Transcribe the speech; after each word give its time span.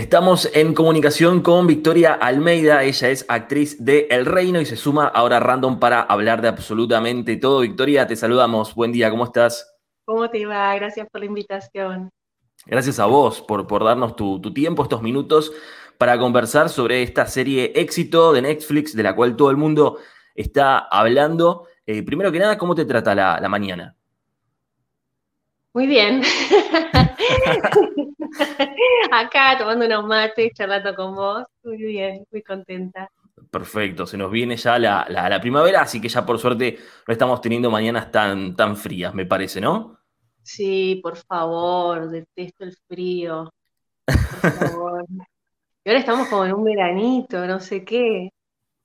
Estamos 0.00 0.50
en 0.54 0.72
comunicación 0.72 1.42
con 1.42 1.66
Victoria 1.66 2.14
Almeida, 2.14 2.84
ella 2.84 3.10
es 3.10 3.26
actriz 3.28 3.84
de 3.84 4.08
El 4.10 4.24
Reino 4.24 4.58
y 4.58 4.64
se 4.64 4.74
suma 4.74 5.06
ahora 5.06 5.40
Random 5.40 5.78
para 5.78 6.00
hablar 6.00 6.40
de 6.40 6.48
absolutamente 6.48 7.36
todo. 7.36 7.60
Victoria, 7.60 8.06
te 8.06 8.16
saludamos, 8.16 8.74
buen 8.74 8.92
día, 8.92 9.10
¿cómo 9.10 9.24
estás? 9.24 9.76
¿Cómo 10.06 10.30
te 10.30 10.46
va? 10.46 10.74
Gracias 10.74 11.06
por 11.12 11.20
la 11.20 11.26
invitación. 11.26 12.08
Gracias 12.64 12.98
a 12.98 13.04
vos 13.04 13.42
por, 13.42 13.66
por 13.66 13.84
darnos 13.84 14.16
tu, 14.16 14.40
tiempo, 14.54 14.84
estos 14.84 15.02
minutos, 15.02 15.52
para 15.98 16.18
conversar 16.18 16.70
sobre 16.70 17.02
esta 17.02 17.26
serie 17.26 17.70
éxito 17.74 18.32
de 18.32 18.40
Netflix, 18.40 18.96
de 18.96 19.02
la 19.02 19.14
cual 19.14 19.36
todo 19.36 19.50
el 19.50 19.58
mundo 19.58 19.98
está 20.34 20.78
hablando. 20.78 21.66
Eh, 21.84 22.02
primero 22.02 22.32
que 22.32 22.38
nada, 22.38 22.56
¿cómo 22.56 22.74
te 22.74 22.86
trata 22.86 23.14
la 23.14 23.48
mañana? 23.50 23.99
Muy 25.72 25.86
bien. 25.86 26.22
Acá 29.12 29.56
tomando 29.58 29.86
unos 29.86 30.06
mates, 30.06 30.52
charlando 30.54 30.94
con 30.94 31.14
vos. 31.14 31.44
Muy 31.62 31.76
bien, 31.76 32.24
muy 32.30 32.42
contenta. 32.42 33.08
Perfecto, 33.50 34.06
se 34.06 34.16
nos 34.16 34.30
viene 34.30 34.56
ya 34.56 34.78
la, 34.78 35.38
primavera, 35.40 35.82
así 35.82 36.00
que 36.00 36.08
ya 36.08 36.26
por 36.26 36.38
suerte 36.38 36.78
no 37.06 37.12
estamos 37.12 37.40
teniendo 37.40 37.70
mañanas 37.70 38.10
tan, 38.10 38.54
tan 38.54 38.76
frías, 38.76 39.14
me 39.14 39.26
parece, 39.26 39.60
¿no? 39.60 39.98
Sí, 40.42 41.00
por 41.02 41.16
favor, 41.16 42.10
detesto 42.10 42.64
el 42.64 42.76
frío. 42.86 43.50
Por 44.04 44.52
favor. 44.52 45.04
y 45.84 45.88
ahora 45.88 46.00
estamos 46.00 46.28
como 46.28 46.44
en 46.44 46.54
un 46.54 46.64
veranito, 46.64 47.46
no 47.46 47.60
sé 47.60 47.84
qué. 47.84 48.30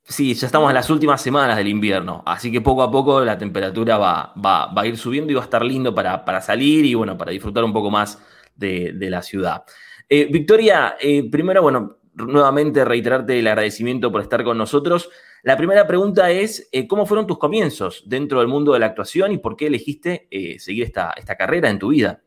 Sí, 0.08 0.36
ya 0.36 0.46
estamos 0.46 0.70
en 0.70 0.76
las 0.76 0.92
últimas 0.92 1.20
semanas 1.20 1.58
del 1.58 1.68
invierno, 1.68 2.22
así 2.28 2.52
que 2.52 2.62
poco 2.62 2.84
a 2.84 2.92
poco 2.92 3.26
la 3.26 3.40
temperatura 3.40 3.98
va, 3.98 4.34
va, 4.36 4.72
a 4.76 4.86
ir 4.86 4.98
subiendo 4.98 5.32
y 5.32 5.36
va 5.36 5.42
a 5.42 5.46
estar 5.46 5.66
lindo 5.66 5.96
para, 5.96 6.42
salir 6.42 6.86
y 6.86 6.94
bueno, 6.94 7.18
para 7.18 7.32
disfrutar 7.32 7.64
un 7.64 7.74
poco 7.74 7.90
más 7.90 8.22
de, 8.56 8.94
la 9.10 9.24
ciudad. 9.24 9.64
Eh, 10.08 10.28
Victoria, 10.32 10.96
eh, 11.00 11.28
primero, 11.32 11.64
bueno, 11.64 11.98
nuevamente 12.14 12.86
reiterarte 12.86 13.40
el 13.40 13.48
agradecimiento 13.48 14.12
por 14.12 14.22
estar 14.22 14.44
con 14.44 14.60
nosotros. 14.60 15.10
La 15.42 15.58
primera 15.58 15.88
pregunta 15.88 16.30
es, 16.30 16.70
eh, 16.72 16.88
¿cómo 16.88 17.08
fueron 17.08 17.26
tus 17.26 17.40
comienzos 17.40 18.04
dentro 18.06 18.40
del 18.42 18.48
mundo 18.48 18.74
de 18.74 18.80
la 18.82 18.86
actuación 18.86 19.32
y 19.32 19.40
por 19.40 19.58
qué 19.58 19.68
elegiste 19.68 20.28
seguir 20.60 20.84
esta, 20.84 21.16
esta 21.18 21.36
carrera 21.36 21.72
en 21.72 21.80
tu 21.80 21.88
vida? 21.88 22.22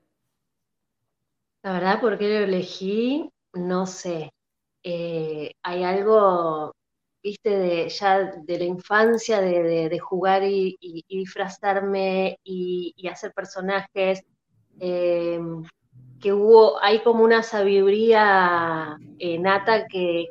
La 1.63 1.75
verdad, 1.75 2.01
¿por 2.01 2.19
qué 2.19 2.27
lo 2.27 2.45
elegí? 2.45 3.31
No 3.53 3.87
sé. 3.87 4.31
hay 4.83 5.85
algo 5.85 6.73
viste, 7.23 7.51
de, 7.51 7.89
ya 7.89 8.33
de 8.43 8.59
la 8.59 8.65
infancia, 8.65 9.41
de, 9.41 9.99
jugar 9.99 10.43
y, 10.45 10.77
disfrazarme 11.09 12.39
y, 12.45 12.95
hacer 13.09 13.33
personajes, 13.33 14.23
eh, 14.81 15.41
que 16.21 16.33
hubo, 16.33 16.83
hay 16.83 17.01
como 17.03 17.25
una 17.25 17.43
sabiduría 17.43 18.97
eh, 19.19 19.39
nata 19.39 19.87
que, 19.87 20.27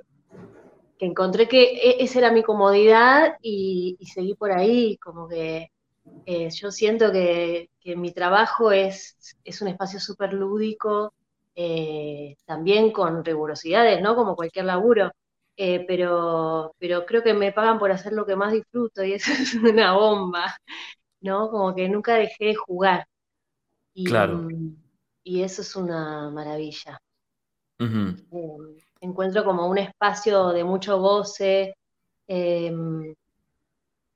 encontré 0.99 1.47
que 1.47 1.63
e, 1.63 2.03
esa 2.03 2.19
era 2.19 2.31
mi 2.31 2.44
comodidad 2.44 3.38
y, 3.41 3.97
seguí 4.13 4.33
por 4.35 4.51
ahí, 4.51 4.97
como 4.97 5.27
que 5.27 5.72
eh, 6.25 6.49
yo 6.49 6.72
siento 6.72 7.11
que, 7.11 7.69
mi 7.95 8.11
trabajo 8.11 8.73
es, 8.73 9.17
es 9.45 9.61
un 9.61 9.69
espacio 9.69 9.99
súper 10.01 10.33
lúdico, 10.33 11.13
también 12.45 12.91
con 12.91 13.23
rigurosidades, 13.23 14.01
¿no? 14.01 14.16
Como 14.16 14.35
cualquier 14.35 14.66
laburo. 14.66 15.11
Eh, 15.59 15.86
pero, 15.88 16.75
pero 16.77 17.03
creo 17.08 17.23
que 17.23 17.33
me 17.33 17.52
pagan 17.52 17.80
por 17.80 17.91
hacer 17.91 18.13
lo 18.13 18.27
que 18.27 18.36
más 18.36 18.53
disfruto 18.53 19.03
y 19.03 19.13
eso 19.13 19.31
es 19.41 19.55
una 19.55 19.94
bomba, 19.94 20.55
¿no? 21.22 21.50
Como 21.50 21.73
que 21.73 21.89
nunca 21.89 22.16
dejé 22.16 22.45
de 22.45 22.55
jugar. 22.55 23.08
Y, 23.94 24.05
claro. 24.05 24.47
Y 25.23 25.41
eso 25.41 25.63
es 25.63 25.75
una 25.75 26.30
maravilla. 26.30 27.02
Em, 27.80 28.16
encuentro 29.02 29.44
como 29.44 29.67
un 29.67 29.80
espacio 29.80 30.50
de 30.50 30.63
mucho 30.63 31.00
goce, 31.00 31.75
em, 32.28 33.16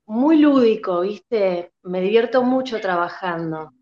muy 0.06 0.38
lúdico, 0.38 1.02
¿viste? 1.02 1.74
Me 1.84 2.02
divierto 2.02 2.44
mucho 2.44 2.80
trabajando. 2.80 3.74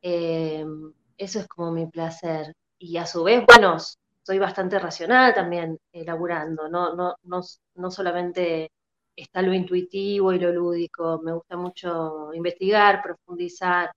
Eso 0.00 1.38
es 1.40 1.46
como 1.48 1.72
mi 1.72 1.86
placer. 1.86 2.54
Y 2.78 2.96
a 2.96 3.06
su 3.06 3.22
vez, 3.22 3.44
bueno, 3.46 3.76
soy 4.22 4.38
bastante 4.38 4.78
racional 4.78 5.34
también 5.34 5.78
elaborando, 5.92 6.68
no, 6.68 6.94
no, 6.94 7.16
no, 7.24 7.40
no 7.74 7.90
solamente 7.90 8.70
está 9.16 9.42
lo 9.42 9.52
intuitivo 9.52 10.32
y 10.32 10.38
lo 10.38 10.52
lúdico, 10.52 11.20
me 11.22 11.32
gusta 11.32 11.56
mucho 11.56 12.32
investigar, 12.34 13.02
profundizar, 13.02 13.92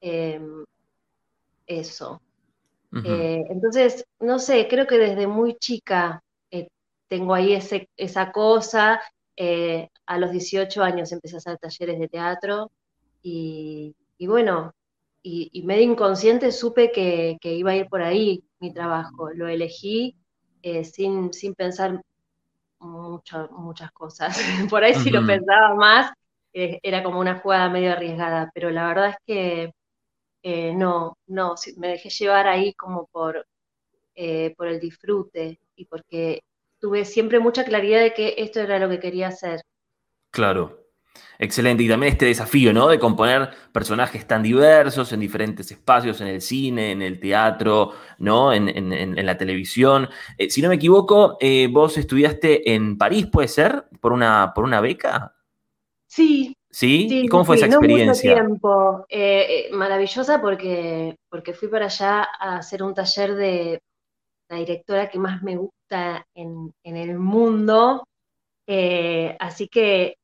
em, 0.00 0.64
eso. 1.66 2.20
Eh, 3.04 3.44
entonces, 3.48 4.04
no 4.18 4.38
sé, 4.40 4.66
creo 4.68 4.86
que 4.86 4.98
desde 4.98 5.26
muy 5.28 5.54
chica 5.56 6.20
eh, 6.50 6.68
tengo 7.08 7.34
ahí 7.34 7.52
ese, 7.54 7.88
esa 7.96 8.32
cosa. 8.32 9.00
Eh, 9.36 9.88
a 10.06 10.18
los 10.18 10.32
18 10.32 10.82
años 10.82 11.12
empecé 11.12 11.36
a 11.36 11.38
hacer 11.38 11.58
talleres 11.58 11.98
de 12.00 12.08
teatro 12.08 12.72
y, 13.22 13.94
y 14.18 14.26
bueno, 14.26 14.74
y, 15.22 15.62
medio 15.64 15.84
inconsciente 15.92 16.52
supe 16.52 16.90
que, 16.92 17.38
iba 17.42 17.72
a 17.72 17.76
ir 17.76 17.88
por 17.88 18.02
ahí 18.02 18.42
mi 18.60 18.72
trabajo. 18.72 19.30
Lo 19.30 19.48
elegí 19.48 20.16
eh, 20.62 20.84
sin, 20.84 21.32
sin 21.32 21.54
pensar 21.54 22.02
muchas 22.78 23.92
cosas. 23.92 24.38
por 24.70 24.84
ahí 24.84 24.94
si 24.94 25.10
lo 25.10 25.26
pensaba 25.26 25.74
más, 25.74 26.12
eh, 26.52 26.78
era 26.82 27.02
como 27.02 27.20
una 27.20 27.38
jugada 27.38 27.68
medio 27.68 27.92
arriesgada, 27.92 28.50
pero 28.54 28.70
la 28.70 28.86
verdad 28.86 29.10
es 29.10 29.16
que 29.26 29.72
eh, 30.42 30.74
no, 30.74 31.18
no, 31.26 31.54
me 31.76 31.88
dejé 31.88 32.10
llevar 32.10 32.46
ahí 32.46 32.72
como 32.74 33.06
por, 33.06 33.46
por 34.56 34.66
el 34.68 34.80
disfrute 34.80 35.58
y 35.76 35.86
porque 35.86 36.42
tuve 36.78 37.04
siempre 37.04 37.40
mucha 37.40 37.64
claridad 37.64 38.00
de 38.00 38.14
que 38.14 38.34
esto 38.38 38.60
era 38.60 38.78
lo 38.78 38.88
que 38.88 39.00
quería 39.00 39.28
hacer. 39.28 39.62
Claro. 40.30 40.79
Excelente. 41.42 41.82
Y 41.82 41.88
también 41.88 42.12
este 42.12 42.26
desafío, 42.26 42.70
¿no? 42.74 42.88
De 42.88 42.98
componer 42.98 43.48
personajes 43.72 44.26
tan 44.26 44.42
diversos 44.42 45.10
en 45.14 45.20
diferentes 45.20 45.72
espacios, 45.72 46.20
en 46.20 46.26
el 46.26 46.42
cine, 46.42 46.92
en 46.92 47.00
el 47.00 47.18
teatro, 47.18 47.92
¿no? 48.18 48.52
En, 48.52 49.26
la 49.26 49.38
televisión. 49.38 50.10
Eh, 50.36 50.50
si 50.50 50.60
no 50.60 50.68
me 50.68 50.74
equivoco, 50.74 51.38
eh, 51.40 51.66
vos 51.70 51.96
estudiaste 51.96 52.74
en 52.74 52.98
París, 52.98 53.26
¿puede 53.32 53.48
ser? 53.48 53.86
¿Por 54.00 54.12
una, 54.12 54.52
por 54.54 54.64
una 54.64 54.82
beca? 54.82 55.34
Sí. 56.06 56.54
¿Sí? 56.68 57.08
¿Y 57.10 57.28
cómo 57.28 57.46
fue 57.46 57.56
esa 57.56 57.66
experiencia? 57.66 58.34
No 58.34 58.42
mucho 58.42 58.50
tiempo. 58.50 59.06
Eh, 59.08 59.70
maravillosa 59.72 60.42
porque, 60.42 61.16
porque 61.30 61.54
fui 61.54 61.68
para 61.68 61.86
allá 61.86 62.28
a 62.38 62.58
hacer 62.58 62.82
un 62.82 62.92
taller 62.92 63.34
de 63.34 63.80
la 64.50 64.58
directora 64.58 65.08
que 65.08 65.18
más 65.18 65.42
me 65.42 65.56
gusta 65.56 66.26
en, 66.34 66.74
el 66.84 67.18
mundo. 67.18 68.04
así 69.38 69.68
que 69.68 70.19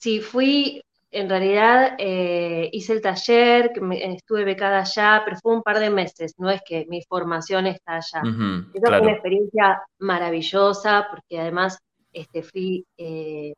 Sí, 0.00 0.20
fui, 0.20 0.82
en 1.10 1.28
realidad 1.28 1.94
eh, 1.98 2.70
hice 2.72 2.94
el 2.94 3.02
taller, 3.02 3.70
estuve 3.90 4.44
becada 4.44 4.80
allá, 4.80 5.20
pero 5.26 5.36
fue 5.36 5.54
un 5.54 5.62
par 5.62 5.78
de 5.78 5.90
meses, 5.90 6.32
no 6.38 6.48
es 6.48 6.62
que 6.64 6.86
mi 6.88 7.02
formación 7.02 7.66
está 7.66 7.96
allá. 7.96 8.22
Esa 8.72 8.86
fue 8.86 9.00
una 9.02 9.12
experiencia 9.12 9.82
maravillosa, 9.98 11.06
porque 11.10 11.38
además 11.38 11.78
este, 12.14 12.42
fui, 12.42 12.86
eh, 12.96 13.52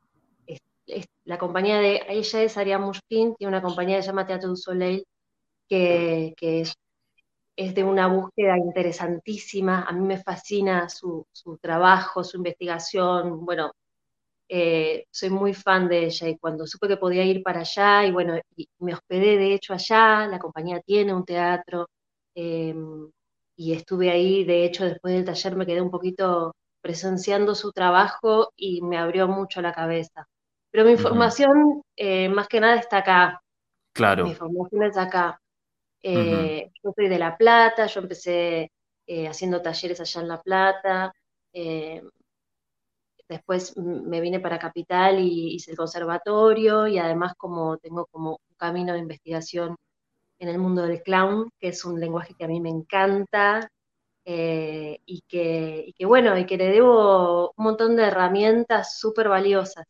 la 1.25 1.39
compañía 1.39 1.79
de, 1.79 2.03
ella 2.09 2.43
es 2.43 2.57
Aria 2.57 2.81
Mushkin, 2.81 3.37
tiene 3.37 3.49
una 3.49 3.63
compañía 3.63 3.99
que 3.99 4.03
se 4.03 4.09
llama 4.09 4.27
Teatro 4.27 4.49
du 4.49 4.57
Soleil, 4.57 5.07
que, 5.69 6.35
es, 6.41 6.75
de 7.57 7.85
una 7.85 8.09
búsqueda 8.09 8.59
interesantísima, 8.59 9.83
a 9.83 9.93
mí 9.93 10.05
me 10.05 10.19
fascina 10.19 10.89
su, 10.89 11.25
su 11.31 11.57
trabajo, 11.59 12.25
su 12.25 12.39
investigación, 12.39 13.45
bueno, 13.45 13.71
eh, 14.55 15.07
soy 15.11 15.31
muy 15.31 15.55
fan 15.55 15.89
de 15.89 16.05
ella 16.05 16.29
y 16.29 16.37
cuando 16.37 16.67
supe 16.67 16.87
que 16.87 16.99
podía 16.99 17.25
ir 17.25 17.43
para 17.43 17.61
allá, 17.61 18.05
y 18.05 18.13
bueno, 18.13 18.39
me 18.81 18.93
hospedé 18.93 19.39
de 19.39 19.55
hecho 19.55 19.73
allá, 19.73 20.27
la 20.27 20.39
compañía 20.39 20.79
tiene 20.83 21.15
un 21.15 21.25
teatro, 21.25 21.89
em, 22.35 23.11
y 23.57 23.73
estuve 23.73 24.11
ahí, 24.11 24.45
de 24.45 24.67
hecho 24.67 24.85
después 24.85 25.15
del 25.15 25.25
taller 25.25 25.57
me 25.57 25.65
quedé 25.65 25.81
un 25.81 25.91
poquito 25.91 26.55
presenciando 26.83 27.55
su 27.55 27.73
trabajo 27.73 28.53
y 28.55 28.82
me 28.82 28.99
abrió 28.99 29.26
mucho 29.26 29.62
la 29.62 29.73
cabeza. 29.73 30.29
Pero 30.71 30.85
mi 30.85 30.93
información 30.93 31.82
eh, 31.97 32.29
más 32.29 32.47
que 32.47 32.61
nada 32.61 32.76
está 32.76 32.99
acá. 32.99 33.43
Claro. 33.94 34.26
Mi 34.26 34.35
formación 34.35 34.82
está 34.82 35.05
acá. 35.05 35.41
Eh, 36.03 36.71
yo 36.85 36.93
soy 36.94 37.09
de 37.09 37.19
La 37.19 37.38
Plata, 37.38 37.87
yo 37.87 38.00
empecé 38.00 38.71
haciendo 39.31 39.62
talleres 39.62 39.99
allá 40.00 40.21
en 40.21 40.29
La 40.29 40.43
Plata. 40.43 41.12
Después 43.32 43.76
me 43.76 44.20
vine 44.20 44.40
para 44.40 44.58
Capital 44.58 45.19
y 45.19 45.55
hice 45.55 45.70
el 45.70 45.76
conservatorio 45.76 46.87
y 46.87 46.99
además 46.99 47.32
como 47.37 47.79
tengo 47.79 48.06
como 48.11 48.32
un 48.32 48.56
camino 48.56 48.93
de 48.93 48.99
investigación 48.99 49.76
en 50.38 50.49
el 50.49 50.58
mundo 50.58 50.82
del 50.82 51.02
clown, 51.02 51.50
que 51.58 51.69
es 51.69 51.84
un 51.84 51.99
lenguaje 51.99 52.34
que 52.34 52.44
a 52.44 52.49
mí 52.49 52.61
me 52.61 52.69
encanta 52.69 53.70
eh, 54.25 54.99
y, 55.06 55.23
que, 55.26 55.94
bueno, 56.05 56.37
y 56.37 56.46
que 56.46 56.56
le 56.56 56.69
debo 56.69 57.52
un 57.56 57.64
montón 57.64 57.96
de 57.96 58.05
herramientas 58.05 58.99
súper 58.99 59.29
valiosas 59.29 59.87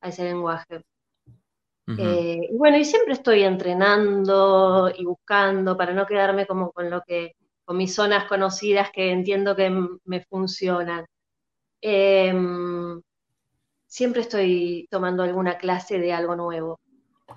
a 0.00 0.08
ese 0.08 0.24
lenguaje. 0.24 0.82
Eh, 1.98 2.48
y 2.50 2.56
bueno, 2.56 2.76
y 2.78 2.84
siempre 2.84 3.14
estoy 3.14 3.42
entrenando 3.42 4.90
y 4.96 5.04
buscando 5.04 5.76
para 5.76 5.92
no 5.92 6.06
quedarme 6.06 6.46
como 6.46 6.72
con 6.72 6.90
lo 6.90 7.02
que 7.02 7.32
con 7.64 7.76
mis 7.76 7.94
zonas 7.94 8.26
conocidas 8.26 8.90
que 8.92 9.10
entiendo 9.10 9.56
que 9.56 9.70
me 10.04 10.20
funcionan. 10.24 11.06
Em, 11.82 13.02
siempre 13.86 14.22
estoy 14.22 14.86
tomando 14.90 15.22
alguna 15.24 15.58
clase 15.58 15.98
de 15.98 16.12
algo 16.12 16.36
nuevo. 16.36 16.80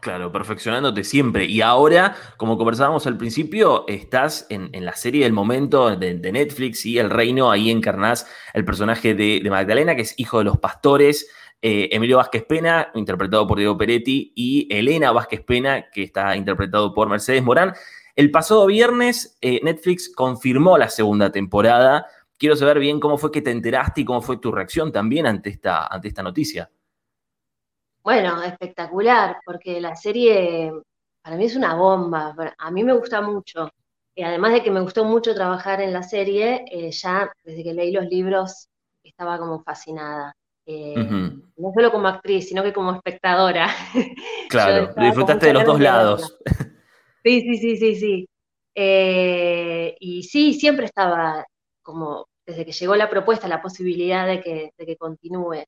Claro, 0.01 0.31
perfeccionándote 0.31 1.03
siempre. 1.03 1.45
Y 1.45 1.61
ahora, 1.61 2.15
como 2.37 2.57
conversábamos 2.57 3.07
al 3.07 3.17
principio, 3.17 3.85
estás 3.87 4.45
en, 4.49 4.69
la 4.85 4.93
serie 4.95 5.23
del 5.23 5.33
momento 5.33 5.95
de, 5.95 6.13
Netflix 6.31 6.85
y 6.85 6.99
El 6.99 7.09
Reino, 7.09 7.49
ahí 7.49 7.71
encarnás 7.71 8.27
el 8.53 8.65
personaje 8.65 9.15
de, 9.15 9.41
Magdalena, 9.49 9.95
que 9.95 10.03
es 10.03 10.13
hijo 10.17 10.39
de 10.39 10.43
los 10.43 10.57
pastores, 10.57 11.27
eh, 11.61 11.89
Emilio 11.91 12.17
Vázquez 12.17 12.43
Pena, 12.43 12.91
interpretado 12.93 13.47
por 13.47 13.57
Diego 13.57 13.77
Peretti, 13.77 14.33
y 14.35 14.67
Elena 14.69 15.11
Vázquez 15.11 15.41
Pena, 15.41 15.89
que 15.89 16.03
está 16.03 16.35
interpretado 16.35 16.93
por 16.93 17.09
Mercedes 17.09 17.43
Morán. 17.43 17.73
El 18.15 18.31
pasado 18.31 18.65
viernes, 18.67 19.37
eh, 19.41 19.59
Netflix 19.63 20.13
confirmó 20.13 20.77
la 20.77 20.89
segunda 20.89 21.31
temporada. 21.31 22.05
Quiero 22.37 22.55
saber 22.55 22.79
bien 22.79 22.99
cómo 22.99 23.17
fue 23.17 23.31
que 23.31 23.41
te 23.41 23.51
enteraste 23.51 24.01
y 24.01 24.05
cómo 24.05 24.21
fue 24.21 24.37
tu 24.37 24.51
reacción 24.51 24.91
también 24.91 25.25
ante 25.25 25.49
esta, 25.49 25.87
ante 25.87 26.09
esta 26.09 26.23
noticia. 26.23 26.69
Bueno, 28.03 28.43
espectacular, 28.43 29.37
porque 29.45 29.81
la 29.81 29.95
serie 29.95 30.71
para 31.25 31.37
mí 31.37 31.45
es 31.45 31.55
una 31.55 31.73
bomba. 31.73 32.35
A 32.59 32.71
mí 32.71 32.83
me 32.83 32.93
gusta 32.93 33.19
mucho. 33.19 33.71
Y 34.13 34.21
además 34.21 34.53
de 34.53 34.61
que 34.61 34.69
me 34.69 34.79
gustó 34.79 35.05
mucho 35.05 35.33
trabajar 35.33 35.81
en 35.81 35.91
la 35.91 36.03
serie, 36.03 36.63
eh, 36.71 36.91
ya 36.91 37.31
desde 37.43 37.63
que 37.63 37.73
leí 37.73 37.91
los 37.91 38.05
libros 38.05 38.67
estaba 39.03 39.39
como 39.39 39.63
fascinada. 39.63 40.35
Eh, 40.67 40.95
no 40.95 41.71
solo 41.73 41.91
como 41.91 42.07
actriz, 42.07 42.47
sino 42.47 42.61
que 42.63 42.73
como 42.73 42.93
espectadora. 42.93 43.67
Claro, 44.49 44.93
disfrutaste 44.95 45.47
de 45.47 45.53
los 45.53 45.65
dos 45.65 45.79
lados. 45.79 46.37
Sí, 47.23 47.41
sí, 47.41 47.57
sí, 47.57 47.77
sí, 47.77 47.95
sí. 47.95 48.29
Eh, 48.75 49.95
y 49.99 50.21
sí, 50.21 50.53
siempre 50.53 50.85
estaba 50.85 51.43
como, 51.85 52.27
desde 52.45 52.65
que 52.65 52.73
llegó 52.73 52.95
la 52.95 53.09
propuesta, 53.09 53.47
la 53.47 53.61
posibilidad 53.61 54.27
de 54.27 54.41
que, 54.41 54.71
de 54.77 54.85
que 54.85 54.97
continúe. 54.97 55.63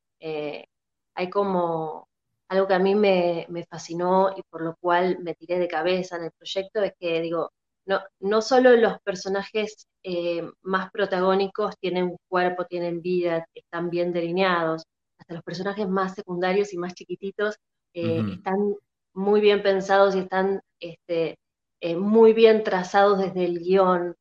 hay 1.15 1.29
como 1.29 2.07
algo 2.49 2.67
que 2.67 2.73
a 2.73 2.79
mí 2.79 2.95
me, 2.95 3.47
fascinó 3.69 4.33
y 4.35 4.41
por 4.49 4.61
lo 4.61 4.75
cual 4.79 5.19
me 5.19 5.35
tiré 5.35 5.59
de 5.59 5.67
cabeza 5.67 6.17
en 6.17 6.25
el 6.25 6.31
proyecto 6.31 6.81
es 6.81 6.93
que, 6.99 7.21
digo, 7.21 7.51
no, 7.85 8.01
no 8.19 8.41
solo 8.41 8.75
los 8.75 8.99
personajes 9.01 9.87
eh, 10.03 10.43
más 10.61 10.91
protagónicos 10.91 11.75
tienen 11.79 12.15
cuerpo, 12.27 12.65
tienen 12.65 13.01
vida, 13.01 13.45
están 13.53 13.89
bien 13.89 14.13
delineados, 14.13 14.83
hasta 15.19 15.33
los 15.35 15.43
personajes 15.43 15.87
más 15.87 16.13
secundarios 16.15 16.73
y 16.73 16.77
más 16.77 16.93
chiquititos 16.93 17.55
eh, 17.93 18.21
están 18.33 18.75
muy 19.13 19.41
bien 19.41 19.63
pensados 19.63 20.15
y 20.15 20.19
están 20.19 20.61
este, 20.79 21.37
eh, 21.81 21.95
muy 21.95 22.33
bien 22.33 22.63
trazados 22.63 23.19
desde 23.19 23.45
el 23.45 23.59
guion. 23.59 24.15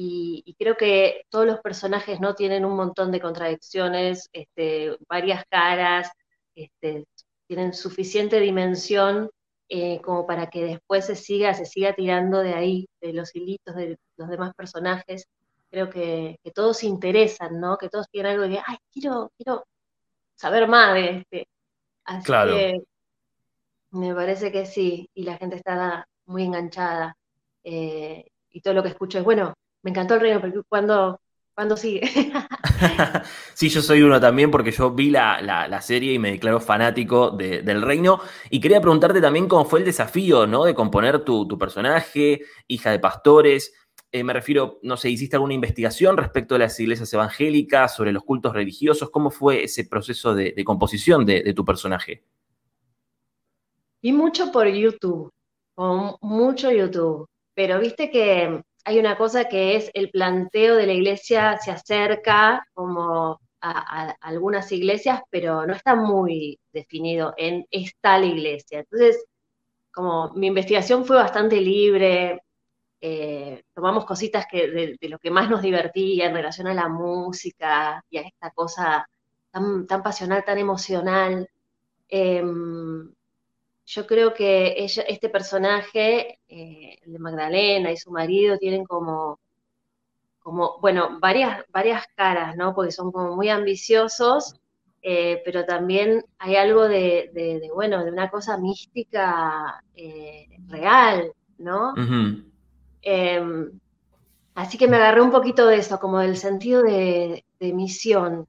Y, 0.00 0.54
creo 0.56 0.76
que 0.76 1.24
todos 1.28 1.44
los 1.44 1.58
personajes 1.60 2.20
no 2.20 2.36
tienen 2.36 2.64
un 2.64 2.76
montón 2.76 3.10
de 3.10 3.20
contradicciones, 3.20 4.28
este, 4.32 4.96
varias 5.08 5.44
caras, 5.50 6.12
este, 6.54 7.04
tienen 7.48 7.72
suficiente 7.72 8.38
dimensión 8.38 9.28
eh, 9.68 10.00
como 10.00 10.24
para 10.24 10.50
que 10.50 10.62
después 10.64 11.04
se 11.06 11.16
siga, 11.16 11.52
se 11.52 11.66
siga 11.66 11.94
tirando 11.94 12.38
de 12.38 12.54
ahí, 12.54 12.88
de 13.00 13.12
los 13.12 13.34
hilitos 13.34 13.74
de 13.74 13.98
los 14.16 14.28
demás 14.28 14.54
personajes. 14.54 15.26
Creo 15.68 15.90
que, 15.90 16.38
todos 16.54 16.78
se 16.78 16.86
interesan, 16.86 17.60
¿no? 17.60 17.76
Que 17.76 17.88
todos 17.88 18.06
tienen 18.08 18.32
algo 18.34 18.46
de, 18.46 18.60
ay, 18.64 18.76
quiero, 18.92 19.32
quiero 19.36 19.64
saber 20.36 20.68
más 20.68 20.94
de 20.94 21.10
este. 21.18 21.48
Así 22.04 22.24
claro. 22.24 22.52
que 22.52 22.84
me 23.90 24.14
parece 24.14 24.52
que 24.52 24.64
sí, 24.64 25.10
y 25.12 25.24
la 25.24 25.36
gente 25.38 25.56
está 25.56 26.06
muy 26.26 26.44
enganchada. 26.44 27.16
Eh, 27.64 28.28
y 28.50 28.60
todo 28.60 28.74
lo 28.74 28.82
que 28.84 28.90
escucho 28.90 29.18
es, 29.18 29.24
bueno, 29.24 29.54
me 29.82 29.90
encantó 29.90 30.14
el 30.14 30.20
reino, 30.20 30.40
porque 30.40 30.60
cuando 30.68 31.20
¿Cuándo 31.58 31.76
sigue? 31.76 32.02
sí, 33.54 33.68
yo 33.68 33.82
soy 33.82 34.02
uno 34.02 34.20
también 34.20 34.48
porque 34.48 34.70
yo 34.70 34.92
vi 34.92 35.10
la, 35.10 35.80
serie 35.82 36.12
y 36.12 36.18
me 36.20 36.30
declaro 36.30 36.60
fanático 36.60 37.32
del 37.32 37.82
reino. 37.82 38.20
Y 38.48 38.60
quería 38.60 38.80
preguntarte 38.80 39.20
también 39.20 39.48
cómo 39.48 39.64
fue 39.64 39.80
el 39.80 39.84
desafío, 39.84 40.46
¿no? 40.46 40.62
De 40.62 40.76
componer 40.76 41.24
tu, 41.24 41.58
personaje, 41.58 42.42
hija 42.68 42.92
de 42.92 43.00
pastores. 43.00 43.74
Eh, 44.12 44.22
me 44.22 44.34
refiero, 44.34 44.78
no 44.84 44.96
sé, 44.96 45.10
¿hiciste 45.10 45.34
alguna 45.34 45.52
investigación 45.52 46.16
respecto 46.16 46.54
de 46.54 46.60
las 46.60 46.78
iglesias 46.78 47.12
evangélicas, 47.12 47.92
sobre 47.92 48.12
los 48.12 48.22
cultos 48.22 48.52
religiosos? 48.52 49.10
¿Cómo 49.10 49.32
fue 49.32 49.64
ese 49.64 49.84
proceso 49.84 50.36
de, 50.36 50.54
composición 50.64 51.26
de, 51.26 51.52
tu 51.54 51.64
personaje? 51.64 52.22
Vi 54.00 54.12
mucho 54.12 54.52
por 54.52 54.68
YouTube, 54.68 55.32
con 55.74 56.14
mucho 56.20 56.70
YouTube. 56.70 57.26
Pero 57.52 57.80
viste 57.80 58.12
que 58.12 58.62
hay 58.88 58.98
una 58.98 59.18
cosa 59.18 59.44
que 59.50 59.76
es 59.76 59.90
el 59.92 60.10
planteo 60.10 60.76
de 60.76 60.86
la 60.86 60.94
iglesia 60.94 61.58
se 61.58 61.70
acerca 61.70 62.66
como 62.72 63.38
a, 63.60 64.16
algunas 64.22 64.72
iglesias, 64.72 65.20
pero 65.30 65.66
no 65.66 65.74
está 65.74 65.94
muy 65.94 66.58
definido 66.72 67.34
en 67.36 67.66
esta 67.70 68.18
la 68.18 68.24
iglesia. 68.24 68.78
Entonces, 68.80 69.26
como 69.92 70.32
mi 70.34 70.46
investigación 70.46 71.04
fue 71.04 71.16
bastante 71.16 71.60
libre, 71.60 72.42
eh, 73.02 73.62
tomamos 73.74 74.06
cositas 74.06 74.46
que 74.50 74.68
de, 74.68 75.08
lo 75.08 75.18
que 75.18 75.30
más 75.30 75.50
nos 75.50 75.60
divertía 75.60 76.26
en 76.26 76.34
relación 76.34 76.66
a 76.68 76.74
la 76.74 76.88
música 76.88 78.02
y 78.08 78.16
a 78.16 78.22
esta 78.22 78.50
cosa 78.52 79.06
tan, 79.50 79.86
pasional, 80.02 80.44
tan 80.46 80.56
emocional. 80.56 81.46
Em, 82.08 83.12
yo 83.88 84.06
creo 84.06 84.34
que 84.34 84.74
ella, 84.76 85.02
este 85.04 85.30
personaje, 85.30 86.40
eh, 86.46 86.98
el 87.00 87.12
de 87.14 87.18
Magdalena 87.18 87.90
y 87.90 87.96
su 87.96 88.10
marido, 88.10 88.58
tienen 88.58 88.84
como, 88.84 89.40
como 90.40 90.78
bueno, 90.80 91.18
varias, 91.20 91.64
varias 91.72 92.04
caras, 92.14 92.54
¿no? 92.54 92.74
Porque 92.74 92.92
son 92.92 93.10
como 93.10 93.34
muy 93.34 93.48
ambiciosos, 93.48 94.56
eh, 95.00 95.40
pero 95.42 95.64
también 95.64 96.22
hay 96.38 96.56
algo 96.56 96.86
de, 96.86 97.30
bueno, 97.74 98.04
de 98.04 98.10
una 98.10 98.28
cosa 98.28 98.58
mística 98.58 99.82
eh, 99.96 100.48
real, 100.66 101.32
¿no? 101.56 101.94
Em, 103.00 103.80
así 104.54 104.76
que 104.76 104.86
me 104.86 104.96
agarré 104.96 105.22
un 105.22 105.30
poquito 105.30 105.66
de 105.66 105.76
eso, 105.76 105.98
como 105.98 106.18
del 106.18 106.36
sentido 106.36 106.82
de, 106.82 107.42
de 107.58 107.72
misión 107.72 108.46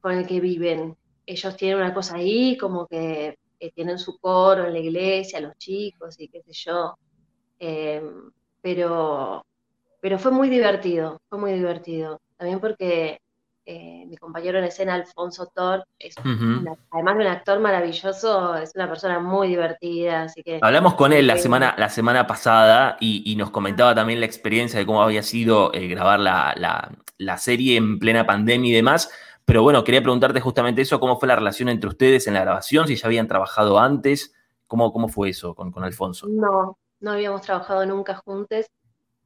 con 0.00 0.12
el 0.12 0.26
que 0.28 0.38
viven. 0.38 0.96
Ellos 1.26 1.56
tienen 1.56 1.78
una 1.78 1.92
cosa 1.92 2.18
ahí, 2.18 2.56
como 2.56 2.86
que 2.86 3.36
que 3.58 3.70
tienen 3.70 3.98
su 3.98 4.18
coro 4.18 4.66
en 4.66 4.72
la 4.72 4.78
iglesia, 4.78 5.40
los 5.40 5.56
chicos 5.58 6.16
y 6.18 6.28
qué 6.28 6.42
sé 6.42 6.52
yo. 6.52 6.98
Eh, 7.58 8.02
pero, 8.60 9.44
pero 10.00 10.18
fue 10.18 10.32
muy 10.32 10.48
divertido, 10.48 11.20
fue 11.28 11.38
muy 11.38 11.52
divertido. 11.52 12.20
También 12.36 12.60
porque 12.60 13.20
eh, 13.68 14.04
mi 14.06 14.16
compañero 14.16 14.58
en 14.58 14.64
escena, 14.64 14.94
Alfonso 14.94 15.50
Thor, 15.52 15.84
es 15.98 16.14
además 16.18 17.16
de 17.16 17.20
un 17.20 17.26
actor 17.26 17.58
maravilloso, 17.58 18.54
es 18.54 18.70
una 18.76 18.88
persona 18.88 19.18
muy 19.18 19.48
divertida, 19.48 20.22
así 20.22 20.44
que... 20.44 20.60
Hablamos 20.62 20.94
con 20.94 21.12
él 21.12 21.26
la 21.26 21.36
semana, 21.36 21.74
la 21.76 21.88
semana 21.88 22.28
pasada 22.28 22.96
y, 23.00 23.34
nos 23.36 23.50
comentaba 23.50 23.92
también 23.92 24.20
la 24.20 24.26
experiencia 24.26 24.78
de 24.78 24.86
cómo 24.86 25.02
había 25.02 25.24
sido 25.24 25.74
eh, 25.74 25.88
grabar 25.88 26.20
la, 26.20 26.54
la, 27.18 27.38
serie 27.38 27.76
en 27.76 27.98
plena 27.98 28.24
pandemia 28.24 28.70
y 28.70 28.74
demás. 28.74 29.10
Pero 29.46 29.62
bueno, 29.62 29.84
quería 29.84 30.02
preguntarte 30.02 30.40
justamente 30.40 30.82
eso, 30.82 30.98
cómo 30.98 31.18
fue 31.18 31.28
la 31.28 31.36
relación 31.36 31.68
entre 31.68 31.88
ustedes 31.88 32.26
en 32.26 32.34
la 32.34 32.40
grabación, 32.40 32.88
si 32.88 32.96
ya 32.96 33.06
habían 33.06 33.28
trabajado 33.28 33.78
antes, 33.78 34.34
cómo, 34.66 34.92
cómo 34.92 35.08
fue 35.08 35.30
eso 35.30 35.54
con, 35.54 35.72
Alfonso. 35.84 36.26
No, 36.28 36.76
no 36.98 37.12
habíamos 37.12 37.42
trabajado 37.42 37.86
nunca 37.86 38.16
juntos. 38.16 38.66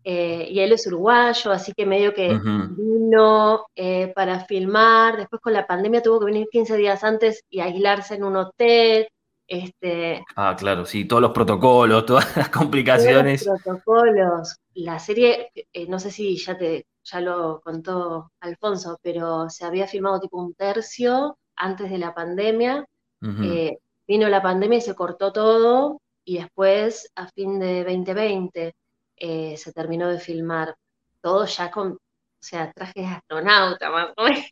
Eh, 0.05 0.47
y 0.51 0.61
él 0.61 0.73
es 0.73 0.87
uruguayo, 0.87 1.51
así 1.53 1.73
que 1.75 1.85
medio 1.85 2.15
que 2.15 2.39
vino 2.77 3.67
eh, 3.75 4.13
para 4.15 4.47
filmar, 4.47 5.19
después 5.19 5.43
con 5.43 5.53
la 5.53 5.67
pandemia 5.67 6.03
tuvo 6.03 6.21
que 6.21 6.25
venir 6.27 6.49
15 6.51 6.77
días 6.79 7.05
antes 7.05 7.45
y 7.51 7.61
aislarse 7.61 8.15
en 8.15 8.25
un 8.25 8.37
hotel. 8.37 9.09
Este, 9.47 10.25
ah, 10.37 10.55
claro, 10.57 10.87
sí, 10.87 11.07
todos 11.07 11.21
los 11.21 11.33
protocolos, 11.33 12.07
todas 12.07 12.37
las 12.37 12.51
complicaciones. 12.51 13.45
Todos 13.45 13.61
los 13.67 13.83
protocolos. 13.83 14.57
La 14.75 14.99
serie, 14.99 15.51
eh, 15.55 15.87
no 15.89 15.99
sé 15.99 16.11
si 16.11 16.37
ya 16.37 16.57
te 16.57 16.87
ya 17.05 17.21
lo 17.21 17.61
contó 17.61 18.33
Alfonso, 18.41 18.99
pero 19.03 19.49
se 19.51 19.65
había 19.65 19.87
filmado 19.87 20.21
tipo 20.21 20.39
un 20.39 20.55
tercio 20.55 21.39
antes 21.57 21.91
de 21.91 21.99
la 21.99 22.15
pandemia. 22.15 22.87
Eh, 23.23 23.79
vino 24.07 24.29
la 24.29 24.43
pandemia 24.43 24.79
y 24.79 24.81
se 24.81 24.95
cortó 24.95 25.31
todo 25.33 26.01
y 26.25 26.39
después, 26.39 27.11
a 27.17 27.29
fin 27.29 27.59
de 27.59 27.85
2020, 27.85 28.75
eh, 29.17 29.57
se 29.57 29.73
terminó 29.73 30.09
de 30.09 30.21
filmar 30.21 30.75
todo 31.21 31.45
ya 31.45 31.71
con, 31.71 31.93
o 31.93 31.99
sea, 32.39 32.73
trajes 32.73 32.95
de 32.95 33.15
astronauta 33.15 33.91
más 33.91 34.11
o 34.17 34.25
menos. 34.25 34.47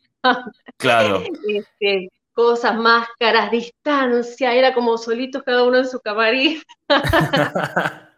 Claro. 0.77 1.23
Este, 1.47 2.09
cosas, 2.33 2.75
máscaras, 2.75 3.51
distancia, 3.51 4.53
era 4.53 4.73
como 4.73 4.97
solitos 4.97 5.43
cada 5.43 5.63
uno 5.63 5.77
en 5.77 5.87
su 5.87 5.99
camarín. 5.99 6.61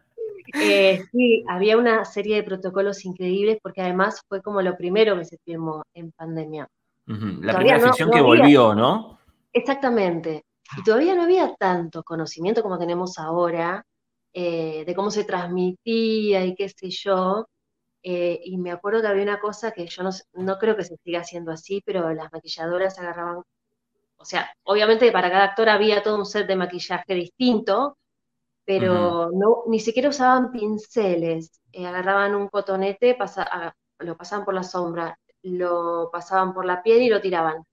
Eh, 0.54 1.04
sí, 1.12 1.44
había 1.48 1.78
una 1.78 2.06
serie 2.06 2.36
de 2.36 2.44
protocolos 2.44 3.06
increíbles 3.06 3.58
porque 3.62 3.82
además 3.82 4.22
fue 4.28 4.42
como 4.42 4.62
lo 4.62 4.76
primero 4.76 5.18
que 5.18 5.26
se 5.26 5.38
firmó 5.38 5.84
en 5.94 6.12
pandemia. 6.12 6.68
La 7.06 7.56
primera 7.56 7.80
ficción 7.80 8.12
que 8.12 8.22
volvió, 8.22 8.74
¿no? 8.74 9.20
Exactamente. 9.54 10.46
Y 10.78 10.84
todavía 10.84 11.16
no 11.16 11.24
había 11.24 11.54
tanto 11.56 12.04
conocimiento 12.04 12.64
como 12.64 12.80
tenemos 12.80 13.18
ahora 13.18 13.86
eh, 14.34 14.86
de 14.86 14.96
cómo 14.96 15.12
se 15.12 15.26
transmitía 15.26 16.46
y 16.46 16.56
qué 16.56 16.70
sé 16.70 16.90
yo. 16.90 17.48
Eh, 18.04 18.40
y 18.46 18.58
me 18.58 18.72
acuerdo 18.72 19.02
que 19.02 19.08
había 19.08 19.24
una 19.24 19.40
cosa 19.40 19.72
que 19.72 19.86
yo 19.86 20.04
no, 20.34 20.58
creo 20.58 20.76
que 20.76 20.84
se 20.84 20.98
siga 21.04 21.20
haciendo 21.20 21.52
así, 21.52 21.82
pero 21.86 22.14
las 22.14 22.32
maquilladoras 22.32 22.98
agarraban, 22.98 23.44
o 24.18 24.26
sea, 24.26 24.52
obviamente 24.64 25.12
para 25.12 25.30
cada 25.30 25.46
actor 25.46 25.70
había 25.70 26.02
todo 26.02 26.18
un 26.18 26.26
set 26.26 26.48
de 26.48 26.56
maquillaje 26.56 27.14
distinto, 27.14 27.98
pero 28.66 29.32
no, 29.34 29.64
ni 29.68 29.80
siquiera 29.80 30.10
usaban 30.10 30.52
pinceles, 30.52 31.62
eh, 31.72 31.86
agarraban 31.86 32.36
un 32.36 32.48
cotonete, 32.48 33.18
lo 34.00 34.18
pasaban 34.18 34.46
por 34.46 34.54
la 34.54 34.64
sombra, 34.64 35.18
lo 35.44 36.10
pasaban 36.12 36.54
por 36.54 36.66
la 36.66 36.82
piel 36.82 37.02
y 37.02 37.10
lo 37.10 37.22
tiraban. 37.22 37.64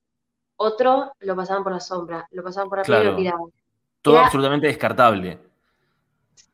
Otro 0.56 1.12
lo 1.20 1.36
pasaban 1.36 1.62
por 1.62 1.72
la 1.72 1.80
sombra, 1.80 2.26
lo 2.30 2.42
pasaban 2.42 2.68
por 2.68 2.78
la 2.78 2.84
piel 2.84 3.02
y 3.02 3.04
lo 3.04 3.16
tiraban. 3.16 3.52
Todo 4.02 4.18
absolutamente 4.18 4.66
descartable. 4.66 5.38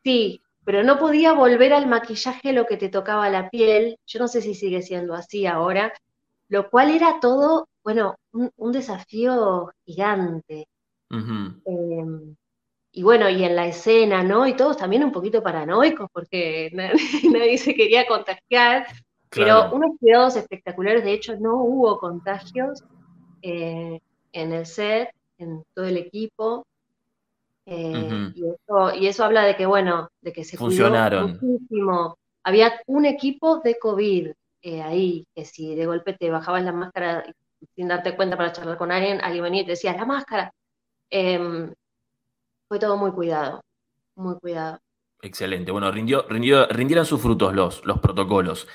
Sí, 0.03 0.43
pero 0.65 0.83
no 0.83 0.99
podía 0.99 1.33
volver 1.33 1.73
al 1.73 1.87
maquillaje 1.87 2.53
lo 2.53 2.67
que 2.67 2.77
te 2.77 2.89
tocaba 2.89 3.29
la 3.31 3.51
piel. 3.51 3.99
Yo 4.07 4.19
no 4.19 4.29
sé 4.29 4.41
si 4.41 4.55
sigue 4.55 4.83
siendo 4.83 5.15
así 5.15 5.47
ahora, 5.47 5.93
lo 6.49 6.71
cual 6.71 6.91
era 6.91 7.21
todo, 7.21 7.69
bueno, 7.83 8.17
un, 8.33 8.73
desafío 8.73 9.71
gigante. 9.85 10.67
Y 12.97 13.03
bueno, 13.03 13.29
y 13.29 13.43
en 13.43 13.57
la 13.57 13.67
escena, 13.67 14.23
¿no? 14.23 14.47
Y 14.47 14.55
todos 14.55 14.77
también 14.77 15.03
un 15.03 15.11
poquito 15.11 15.43
paranoicos 15.43 16.09
porque 16.13 16.71
nadie, 17.25 17.59
se 17.59 17.75
quería 17.75 18.07
contagiar, 18.07 18.87
pero 19.31 19.73
unos 19.73 19.99
cuidados 19.99 20.37
espectaculares, 20.37 21.03
de 21.03 21.13
hecho 21.13 21.37
no 21.37 21.57
hubo 21.57 21.99
contagios 21.99 22.85
eh, 23.43 24.01
en 24.33 24.53
el 24.53 24.65
set, 24.65 25.11
en 25.39 25.65
todo 25.75 25.87
el 25.87 25.97
equipo. 25.97 26.65
Eh, 27.67 28.33
y, 28.37 29.07
eso, 29.07 29.25
habla 29.25 29.43
de 29.43 29.57
que, 29.57 29.67
bueno, 29.67 30.09
de 30.21 30.33
que 30.33 30.45
se 30.45 30.57
funcionaron 30.57 31.33
muchísimo. 31.33 32.17
Había 32.45 32.81
un 32.87 33.07
equipo 33.07 33.59
de 33.59 33.77
COVID 33.77 34.31
eh, 34.63 34.83
ahí, 34.83 35.27
que 35.35 35.45
si 35.45 35.75
de 35.75 35.87
golpe 35.87 36.13
te 36.13 36.31
bajabas 36.31 36.63
la 36.63 36.73
máscara 36.73 37.25
sin 37.75 37.89
darte 37.89 38.15
cuenta 38.15 38.37
para 38.37 38.53
charlar 38.53 38.79
con 38.79 38.93
alguien, 38.93 39.21
alguien 39.21 39.43
venía 39.43 39.63
y 39.63 39.65
te 39.65 39.73
decía, 39.73 39.97
la 39.97 40.05
máscara. 40.05 40.53
Todo 42.79 42.97
muy 42.97 43.13
cuidado, 43.13 43.61
muy 44.17 44.39
cuidado. 44.39 44.79
Excelente. 45.23 45.73
Bueno, 45.73 45.91
rindió, 45.91 46.27
rindió, 46.29 46.67
rindieron 46.67 47.07
sus 47.07 47.21
frutos 47.21 47.55
los, 47.55 47.85
los 47.85 47.99
protocolos. 47.99 48.67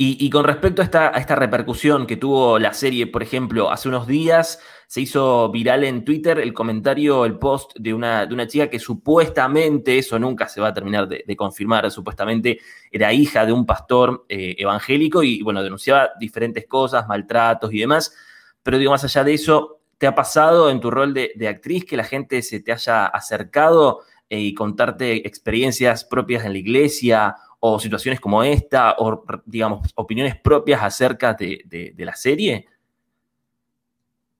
Y, 0.00 0.30
con 0.30 0.44
respecto 0.44 0.80
a 0.80 0.84
esta, 0.84 1.08
a 1.08 1.18
esta, 1.18 1.34
repercusión 1.34 2.06
que 2.06 2.16
tuvo 2.16 2.60
la 2.60 2.72
serie, 2.72 3.08
por 3.08 3.20
ejemplo, 3.20 3.68
hace 3.68 3.88
unos 3.88 4.06
días 4.06 4.60
se 4.86 5.00
hizo 5.00 5.50
viral 5.50 5.82
en 5.82 6.04
Twitter 6.04 6.38
el 6.38 6.54
comentario, 6.54 7.24
el 7.24 7.36
post 7.36 7.72
de 7.76 7.92
una, 7.92 8.24
de 8.24 8.32
una 8.32 8.46
chica 8.46 8.70
que 8.70 8.78
supuestamente, 8.78 9.98
eso 9.98 10.16
nunca 10.20 10.46
se 10.46 10.60
va 10.60 10.68
a 10.68 10.72
terminar 10.72 11.08
de, 11.08 11.36
confirmar, 11.36 11.90
supuestamente 11.90 12.60
era 12.92 13.12
hija 13.12 13.44
de 13.44 13.50
un 13.50 13.66
pastor 13.66 14.24
eh, 14.28 14.54
evangélico 14.56 15.24
y, 15.24 15.42
bueno, 15.42 15.64
denunciaba 15.64 16.10
diferentes 16.20 16.64
cosas, 16.68 17.08
maltratos 17.08 17.72
y 17.72 17.80
demás. 17.80 18.14
Pero 18.62 18.78
digo, 18.78 18.92
más 18.92 19.02
allá 19.02 19.24
de 19.24 19.34
eso, 19.34 19.77
¿te 19.98 20.06
ha 20.06 20.14
pasado 20.14 20.70
en 20.70 20.80
tu 20.80 20.90
rol 20.90 21.12
de, 21.12 21.48
actriz 21.48 21.84
que 21.84 21.96
la 21.96 22.04
gente 22.04 22.40
se 22.42 22.60
te 22.60 22.72
haya 22.72 23.06
acercado 23.06 24.00
eh, 24.30 24.38
y 24.38 24.54
contarte 24.54 25.26
experiencias 25.26 26.04
propias 26.04 26.44
en 26.44 26.52
la 26.52 26.58
iglesia 26.58 27.36
o 27.60 27.80
situaciones 27.80 28.20
como 28.20 28.44
esta, 28.44 28.94
o 28.98 29.24
digamos, 29.44 29.90
opiniones 29.96 30.36
propias 30.40 30.82
acerca 30.82 31.34
de, 31.34 31.94
la 31.98 32.14
serie? 32.14 32.66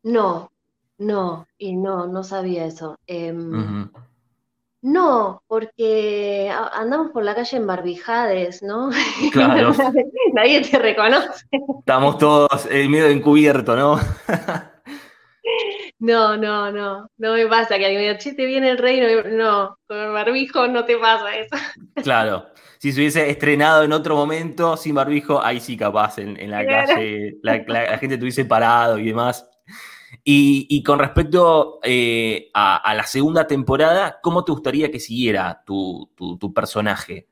No, 0.04 0.52
no, 0.98 1.46
y 1.58 1.74
no, 1.74 2.06
no 2.06 2.22
sabía 2.22 2.64
eso. 2.64 2.96
Em, 3.06 3.90
no, 4.80 5.42
porque 5.48 6.52
andamos 6.72 7.10
por 7.10 7.24
la 7.24 7.34
calle 7.34 7.56
en 7.56 7.66
barbijades, 7.66 8.62
¿no? 8.62 8.90
Claro. 9.32 9.72
Nadie 10.32 10.62
te 10.62 10.78
reconoce. 10.78 11.46
Estamos 11.80 12.16
todos 12.18 12.66
en 12.70 12.88
medio 12.88 13.08
encubierto, 13.08 13.74
¿no? 13.74 13.98
No, 16.00 16.36
no, 16.36 16.70
no, 16.70 17.10
no 17.16 17.32
me 17.32 17.46
pasa 17.46 17.76
que 17.76 17.86
alguien 17.86 18.02
me 18.02 18.08
diga, 18.08 18.18
che, 18.18 18.32
te 18.32 18.46
viene 18.46 18.70
el 18.70 18.78
rey, 18.78 19.00
no, 19.32 19.76
con 19.86 19.98
el 19.98 20.12
barbijo 20.12 20.68
no 20.68 20.84
te 20.84 20.96
pasa 20.96 21.36
eso. 21.36 21.56
Claro, 22.02 22.46
si 22.78 22.92
se 22.92 23.00
hubiese 23.00 23.28
estrenado 23.28 23.82
en 23.82 23.92
otro 23.92 24.14
momento 24.14 24.76
sin 24.76 24.94
barbijo, 24.94 25.42
ahí 25.42 25.58
sí 25.58 25.76
capaz 25.76 26.18
en, 26.18 26.50
la 26.50 26.64
calle 26.64 27.38
la, 27.42 27.98
gente 27.98 28.16
te 28.16 28.22
hubiese 28.22 28.44
parado 28.44 28.98
y 28.98 29.06
demás. 29.06 29.48
Y, 30.24 30.82
con 30.82 30.98
respecto 30.98 31.80
eh, 31.82 32.50
a, 32.54 32.94
la 32.94 33.04
segunda 33.04 33.46
temporada, 33.46 34.20
¿cómo 34.22 34.44
te 34.44 34.52
gustaría 34.52 34.90
que 34.90 35.00
siguiera 35.00 35.62
tu, 35.66 36.10
tu, 36.16 36.52
personaje? 36.54 37.28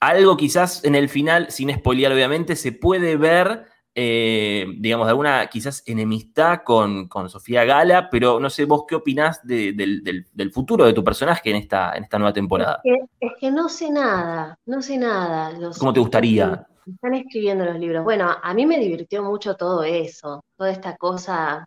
Algo 0.00 0.36
quizás 0.36 0.84
en 0.84 0.94
el 0.94 1.08
final, 1.08 1.50
sin 1.50 1.72
spoilear 1.72 2.12
obviamente, 2.12 2.56
se 2.56 2.72
puede 2.72 3.16
ver 3.16 3.66
eh, 3.94 4.66
digamos, 4.78 5.06
de 5.06 5.10
alguna 5.10 5.46
quizás 5.48 5.82
enemistad 5.86 6.60
con, 6.64 7.08
Sofía 7.28 7.64
Gala, 7.64 8.08
pero 8.10 8.38
no 8.38 8.48
sé, 8.48 8.64
vos 8.64 8.84
qué 8.86 8.94
opinás 8.94 9.40
del, 9.44 10.24
futuro 10.52 10.84
de 10.84 10.92
tu 10.92 11.02
personaje 11.02 11.50
en 11.50 11.56
esta, 11.56 11.96
en 11.96 12.04
esta 12.04 12.18
nueva 12.18 12.32
temporada. 12.32 12.80
Es 12.84 13.32
que, 13.38 13.50
no 13.50 13.68
sé 13.68 13.90
nada, 13.90 14.58
no 14.66 14.80
sé 14.80 14.96
nada. 14.96 15.52
¿Cómo 15.78 15.92
te 15.92 16.00
gustaría? 16.00 16.66
Están 16.86 17.14
escribiendo 17.14 17.64
los 17.64 17.78
libros. 17.78 18.04
Bueno, 18.04 18.30
a 18.42 18.54
mí 18.54 18.66
me 18.66 18.78
divirtió 18.78 19.22
mucho 19.22 19.56
todo 19.56 19.82
eso, 19.82 20.44
toda 20.56 20.70
esta 20.70 20.96
cosa 20.96 21.64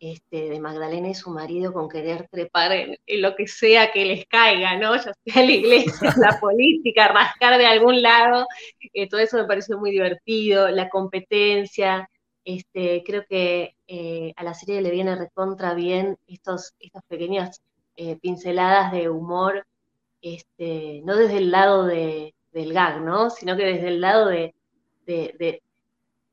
este, 0.00 0.48
de 0.48 0.60
Magdalena 0.60 1.10
y 1.10 1.14
su 1.14 1.30
marido 1.30 1.74
con 1.74 1.88
querer 1.88 2.26
trepar 2.30 2.72
en, 2.72 2.96
lo 3.20 3.36
que 3.36 3.46
sea 3.46 3.92
que 3.92 4.06
les 4.06 4.24
caiga, 4.26 4.76
¿no? 4.78 4.96
Ya 5.04 5.12
sea 5.34 5.44
la 5.44 5.52
iglesia, 5.52 6.14
la 6.16 6.40
política, 6.40 7.08
rascar 7.08 7.58
de 7.58 7.66
algún 7.66 8.00
lado, 8.00 8.46
eh, 8.94 9.08
todo 9.08 9.20
eso 9.20 9.36
me 9.36 9.44
pareció 9.44 9.78
muy 9.78 9.90
divertido, 9.90 10.70
la 10.70 10.88
competencia, 10.88 12.08
este, 12.44 13.04
creo 13.04 13.24
que 13.28 13.76
eh, 13.86 14.32
a 14.36 14.42
la 14.42 14.54
serie 14.54 14.80
le 14.80 14.90
viene 14.90 15.14
recontra 15.16 15.74
bien 15.74 16.16
estos, 16.26 16.72
estas 16.80 17.04
pequeñas 17.04 17.60
eh, 17.96 18.16
pinceladas 18.16 18.92
de 18.92 19.10
humor, 19.10 19.66
este, 20.22 21.02
no 21.04 21.14
desde 21.14 21.36
el 21.36 21.50
lado 21.50 21.84
de, 21.84 22.34
del 22.52 22.72
gag, 22.72 23.02
¿no? 23.02 23.28
Sino 23.28 23.54
que 23.54 23.64
desde 23.64 23.88
el 23.88 24.00
lado 24.00 24.28
de, 24.28 24.54
de, 25.04 25.62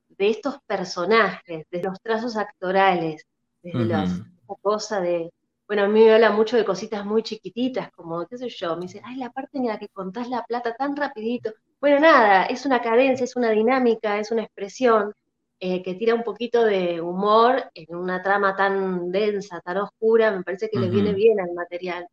de 0.09 0.29
estos 0.29 0.59
personajes, 0.65 1.65
de 1.69 1.83
los 1.83 1.99
trazos 2.01 2.37
actorales, 2.37 3.25
desde 3.73 4.25
cosa 4.61 5.01
de, 5.01 5.31
bueno, 5.67 5.83
a 5.83 5.87
mí 5.87 6.03
me 6.05 6.13
habla 6.13 6.31
mucho 6.31 6.55
de 6.57 6.65
cositas 6.65 7.05
muy 7.05 7.23
chiquititas, 7.23 7.91
como, 7.91 8.25
qué 8.27 8.37
sé 8.37 8.49
yo, 8.49 8.75
me 8.75 8.83
dice, 8.83 9.01
ay, 9.03 9.17
la 9.17 9.31
parte 9.31 9.57
en 9.57 9.67
la 9.67 9.77
que 9.77 9.89
contás 9.89 10.29
la 10.29 10.43
plata 10.45 10.75
tan 10.75 10.95
rapidito. 10.95 11.51
Bueno, 11.81 11.99
nada, 11.99 12.45
es 12.45 12.65
una 12.65 12.81
cadencia, 12.81 13.23
es 13.25 13.35
una 13.35 13.51
dinámica, 13.51 14.19
es 14.19 14.31
una 14.31 14.43
expresión 14.43 15.13
eh, 15.59 15.83
que 15.83 15.95
tira 15.95 16.15
un 16.15 16.23
poquito 16.23 16.63
de 16.63 17.01
humor 17.01 17.69
en 17.73 17.95
una 17.95 18.21
trama 18.21 18.55
tan 18.55 19.11
densa, 19.11 19.59
tan 19.61 19.77
oscura, 19.77 20.31
me 20.31 20.43
parece 20.43 20.69
que 20.69 20.79
le 20.79 20.89
viene 20.89 21.13
bien 21.13 21.39
al 21.39 21.53
material. 21.53 22.07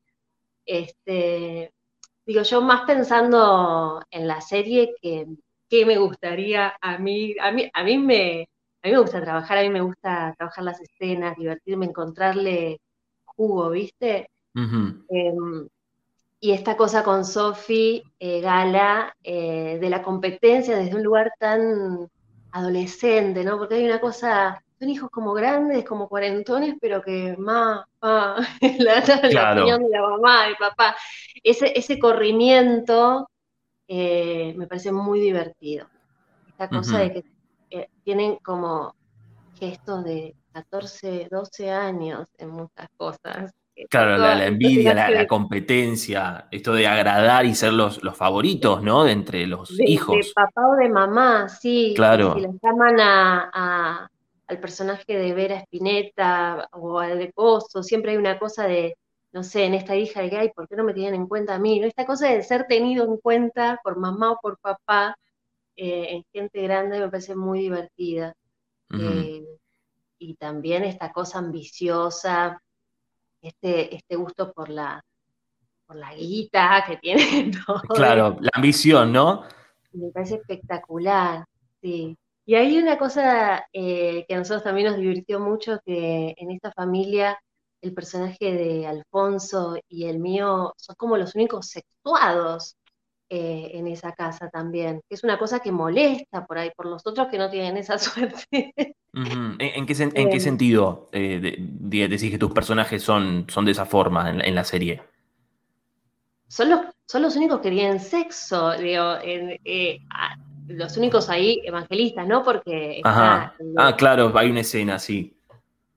Este, 0.67 1.73
digo, 2.27 2.43
yo 2.43 2.61
más 2.63 2.83
pensando 2.87 4.03
en 4.11 4.27
la 4.27 4.41
serie 4.41 4.95
que, 5.01 5.27
que 5.69 5.87
me 5.87 5.99
gustaría 5.99 6.75
a 6.81 6.99
mí, 6.99 7.37
a 7.41 7.53
mí, 7.53 7.71
a 7.73 7.85
mí 7.85 7.99
me, 7.99 8.49
a 8.85 8.89
mí 8.89 8.93
me 8.93 9.01
gusta 9.01 9.21
trabajar, 9.23 9.57
a 9.57 9.63
mí 9.63 9.71
me 9.71 9.81
gusta 9.81 10.35
trabajar 10.37 10.63
las 10.63 10.79
escenas, 10.79 11.37
divertirme, 11.39 11.87
encontrarle 11.87 12.81
jugo, 13.25 13.71
¿viste? 13.71 14.29
Em, 14.55 15.67
y 16.39 16.53
esta 16.53 16.77
cosa 16.77 17.03
con 17.03 17.25
Sofi 17.25 18.03
eh, 18.19 18.43
Gala, 18.43 19.17
eh, 19.23 19.79
de 19.81 19.89
la 19.89 20.03
competencia 20.03 20.77
desde 20.77 20.97
un 20.97 21.03
lugar 21.03 21.33
tan 21.39 22.11
adolescente, 22.53 23.43
¿no? 23.43 23.57
Porque 23.57 23.77
hay 23.77 23.87
una 23.87 24.01
cosa, 24.01 24.63
son 24.79 24.91
hijos 24.91 25.09
como 25.11 25.33
grandes, 25.33 25.87
como 25.87 26.07
cuarentones, 26.07 26.75
pero 26.79 27.01
que 27.01 27.37
más, 27.39 27.87
la, 28.03 29.53
opinión 29.55 29.83
de 29.83 29.89
la 29.89 30.03
mamá, 30.03 30.45
del 30.45 30.57
papá, 30.57 30.95
ese, 31.43 31.73
ese 31.75 31.99
corrimiento 31.99 33.31
eh, 33.89 34.53
me 34.59 34.67
parece 34.67 34.93
muy 34.93 35.21
divertido. 35.21 35.87
Esta 36.49 36.69
cosa 36.69 36.99
de 36.99 37.13
que 37.15 37.34
tienen 38.05 38.37
como 38.37 38.95
gestos 39.59 40.05
de 40.05 40.35
14, 40.53 41.29
12 41.31 41.71
años 41.71 42.29
en 42.39 42.51
muchas 42.51 42.89
cosas. 42.97 43.53
Claro, 43.91 44.17
la, 44.17 44.47
envidia, 44.47 44.95
la, 44.95 45.27
competencia, 45.27 46.47
esto 46.51 46.75
de 46.75 46.87
agradar 46.87 47.45
y 47.45 47.55
ser 47.55 47.73
los, 47.73 48.03
los 48.03 48.17
favoritos, 48.17 48.83
¿no? 48.83 49.05
De 49.05 49.13
entre 49.13 49.47
los 49.47 49.79
hijos. 49.81 50.17
De 50.17 50.33
papá 50.35 50.69
o 50.69 50.77
de 50.77 50.89
mamá, 50.89 51.49
sí. 51.49 51.93
Claro. 51.97 52.35
Si 52.35 52.41
les 52.41 52.53
llaman 52.63 53.01
a, 53.01 54.09
al 54.47 54.61
personaje 54.61 55.17
de 55.17 55.35
Vera 55.35 55.61
Spinetta 55.61 56.69
o 56.73 57.01
al 57.01 57.19
de 57.19 57.33
siempre 57.83 58.13
hay 58.13 58.17
una 58.17 58.39
cosa 58.39 58.69
de, 58.69 58.97
no 59.33 59.43
sé, 59.43 59.65
en 59.65 59.75
esta 59.75 59.97
hija 59.97 60.23
de 60.23 60.31
que, 60.31 60.39
ay, 60.39 60.51
¿por 60.55 60.69
qué 60.69 60.77
no 60.77 60.85
me 60.85 60.95
tienen 60.95 61.15
en 61.15 61.27
cuenta 61.27 61.57
a 61.57 61.59
mí? 61.59 61.81
¿No? 61.81 61.87
Esta 61.87 62.07
cosa 62.07 62.29
de 62.29 62.43
ser 62.43 62.67
tenido 62.69 63.05
en 63.05 63.17
cuenta 63.17 63.81
por 63.83 63.99
mamá 63.99 64.33
o 64.33 64.39
por 64.41 64.59
papá 64.59 65.17
eh, 65.77 66.07
en 66.11 66.25
gente 66.33 66.63
grande 66.63 67.01
me 67.01 67.09
parece 67.09 67.35
muy 67.35 67.61
divertida. 67.61 68.35
Eh, 68.91 69.45
y 70.19 70.35
también 70.35 70.85
esta 70.85 71.13
cosa 71.13 71.39
ambiciosa, 71.39 72.63
este, 73.41 73.95
este 73.95 74.17
gusto 74.17 74.53
por 74.53 74.69
la, 74.69 75.05
por 75.87 75.97
la 75.97 76.15
guita 76.15 76.85
que 76.87 76.97
tiene 76.99 77.51
todo. 77.67 77.83
Claro, 77.95 78.37
la 78.41 78.51
ambición, 78.53 79.13
¿no? 79.13 79.45
Me 79.93 80.11
parece 80.11 80.37
espectacular, 80.37 81.45
sí. 81.81 82.17
Y 82.47 82.55
hay 82.55 82.79
una 82.79 82.99
cosa 82.99 83.67
eh, 83.73 84.25
que 84.29 84.35
a 84.35 84.39
nosotros 84.39 84.65
también 84.65 84.89
nos 84.89 84.97
divirtió 84.97 85.41
mucho, 85.41 85.81
que 85.85 86.35
en 86.37 86.51
esta 86.51 86.73
familia 86.73 87.39
el 87.81 87.95
personaje 87.95 88.53
de 88.53 88.87
Alfonso 88.87 89.77
y 89.89 90.07
el 90.07 90.19
mío 90.19 90.75
son 90.77 90.97
como 90.97 91.17
los 91.17 91.35
únicos 91.35 91.69
sexuados 91.69 92.77
eh, 93.31 93.71
en 93.75 93.87
esa 93.87 94.13
casa 94.13 94.51
también, 94.51 95.01
que 95.09 95.15
es 95.15 95.25
una 95.25 95.39
cosa 95.39 95.61
que 95.61 95.73
molesta 95.73 96.45
por 96.47 96.59
ahí, 96.59 96.71
por 96.77 96.87
los 96.87 97.07
otros 97.07 97.29
que 97.29 97.39
no 97.39 97.51
tienen 97.51 97.77
esa 97.77 97.97
suerte. 97.99 98.75
¿En, 99.13 99.87
qué, 99.87 99.95
em. 100.15 100.41
sentido 100.41 101.09
eh, 101.13 101.57
decís 101.59 102.31
que 102.31 102.39
tus 102.39 102.53
personajes 102.53 103.03
son, 103.03 103.47
son 103.49 103.65
de 103.65 103.73
esa 103.73 103.87
forma 103.87 104.31
en, 104.31 104.55
la 104.55 104.65
serie? 104.65 105.03
Son 106.49 106.69
los, 106.69 106.81
son 107.07 107.23
los 107.23 107.35
únicos 107.37 107.61
que 107.61 107.71
tienen 107.71 107.99
sexo, 107.99 108.73
digo, 108.73 109.15
eh, 109.23 110.01
los 110.69 110.97
únicos 110.97 111.31
ahí 111.31 111.63
evangelistas, 111.65 112.27
¿no? 112.27 112.43
Porque... 112.43 113.01
ah, 113.05 113.55
claro, 113.97 114.33
hay 114.37 114.51
una 114.51 114.61
escena, 114.61 114.99
sí. 114.99 115.35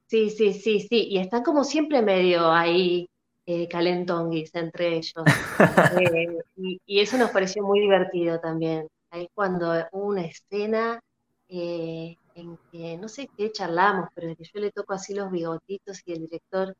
Sí, 0.05 0.29
sí, 0.29 0.53
sí, 0.53 0.79
sí, 0.79 1.07
y 1.09 1.17
están 1.17 1.43
como 1.43 1.65
siempre 1.65 2.01
medio 2.01 2.49
ahí 2.51 3.09
eh, 3.47 3.67
calentonguis 3.67 4.53
entre 4.55 4.97
ellos. 4.97 5.23
Eh, 5.99 6.37
y, 6.85 6.99
eso 6.99 7.17
nos 7.17 7.31
pareció 7.31 7.63
muy 7.63 7.79
divertido 7.79 8.39
también. 8.39 8.87
Ahí 9.09 9.29
cuando 9.33 9.71
hubo 9.91 10.07
una 10.07 10.25
escena 10.25 11.01
eh, 11.47 12.17
en 12.35 12.59
que 12.71 12.97
no 12.97 13.07
sé 13.07 13.29
qué 13.37 13.51
charlamos, 13.51 14.09
pero 14.13 14.35
que 14.35 14.43
yo 14.43 14.59
le 14.59 14.71
toco 14.71 14.93
así 14.93 15.13
los 15.15 15.31
bigotitos 15.31 16.01
y 16.05 16.13
el 16.13 16.27
director 16.27 16.75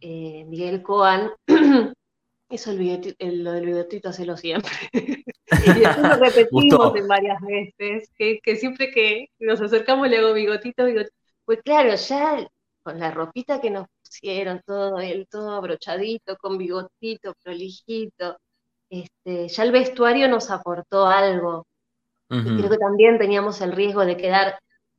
Miguel 0.00 0.82
Coan 0.82 1.32
Eso 2.50 2.70
el 2.70 2.78
bigotito, 2.78 3.26
lo 3.26 3.52
del 3.52 3.66
bigotito 3.66 4.08
hacelo 4.08 4.36
siempre. 4.38 4.72
y 4.92 5.80
después 5.80 5.98
lo 5.98 6.16
repetimos 6.16 6.96
en 6.96 7.06
varias 7.06 7.38
veces, 7.42 8.10
que, 8.16 8.56
siempre 8.56 8.90
que 8.90 9.26
nos 9.38 9.60
acercamos 9.60 10.08
le 10.08 10.16
hago 10.16 10.32
bigotito, 10.32 10.86
bigotito. 10.86 11.14
Pues 11.44 11.60
claro, 11.62 11.94
ya 11.94 12.48
con 12.82 12.98
la 12.98 13.10
ropita 13.10 13.60
que 13.60 13.68
nos 13.68 13.86
pusieron, 14.08 14.62
todo 14.64 14.98
el 14.98 15.26
todo 15.28 15.52
abrochadito, 15.52 16.36
con 16.36 16.58
bigotito, 16.58 17.34
prolijito, 17.42 18.38
este, 18.90 19.48
ya 19.48 19.62
el 19.62 19.72
vestuario 19.72 20.28
nos 20.28 20.50
aportó 20.50 21.06
algo. 21.06 21.66
Y 22.30 22.58
creo 22.58 22.68
que 22.68 22.76
también 22.76 23.18
teníamos 23.18 23.60
el 23.62 23.72
riesgo 23.72 24.04
de 24.04 24.18
quedar 24.18 24.58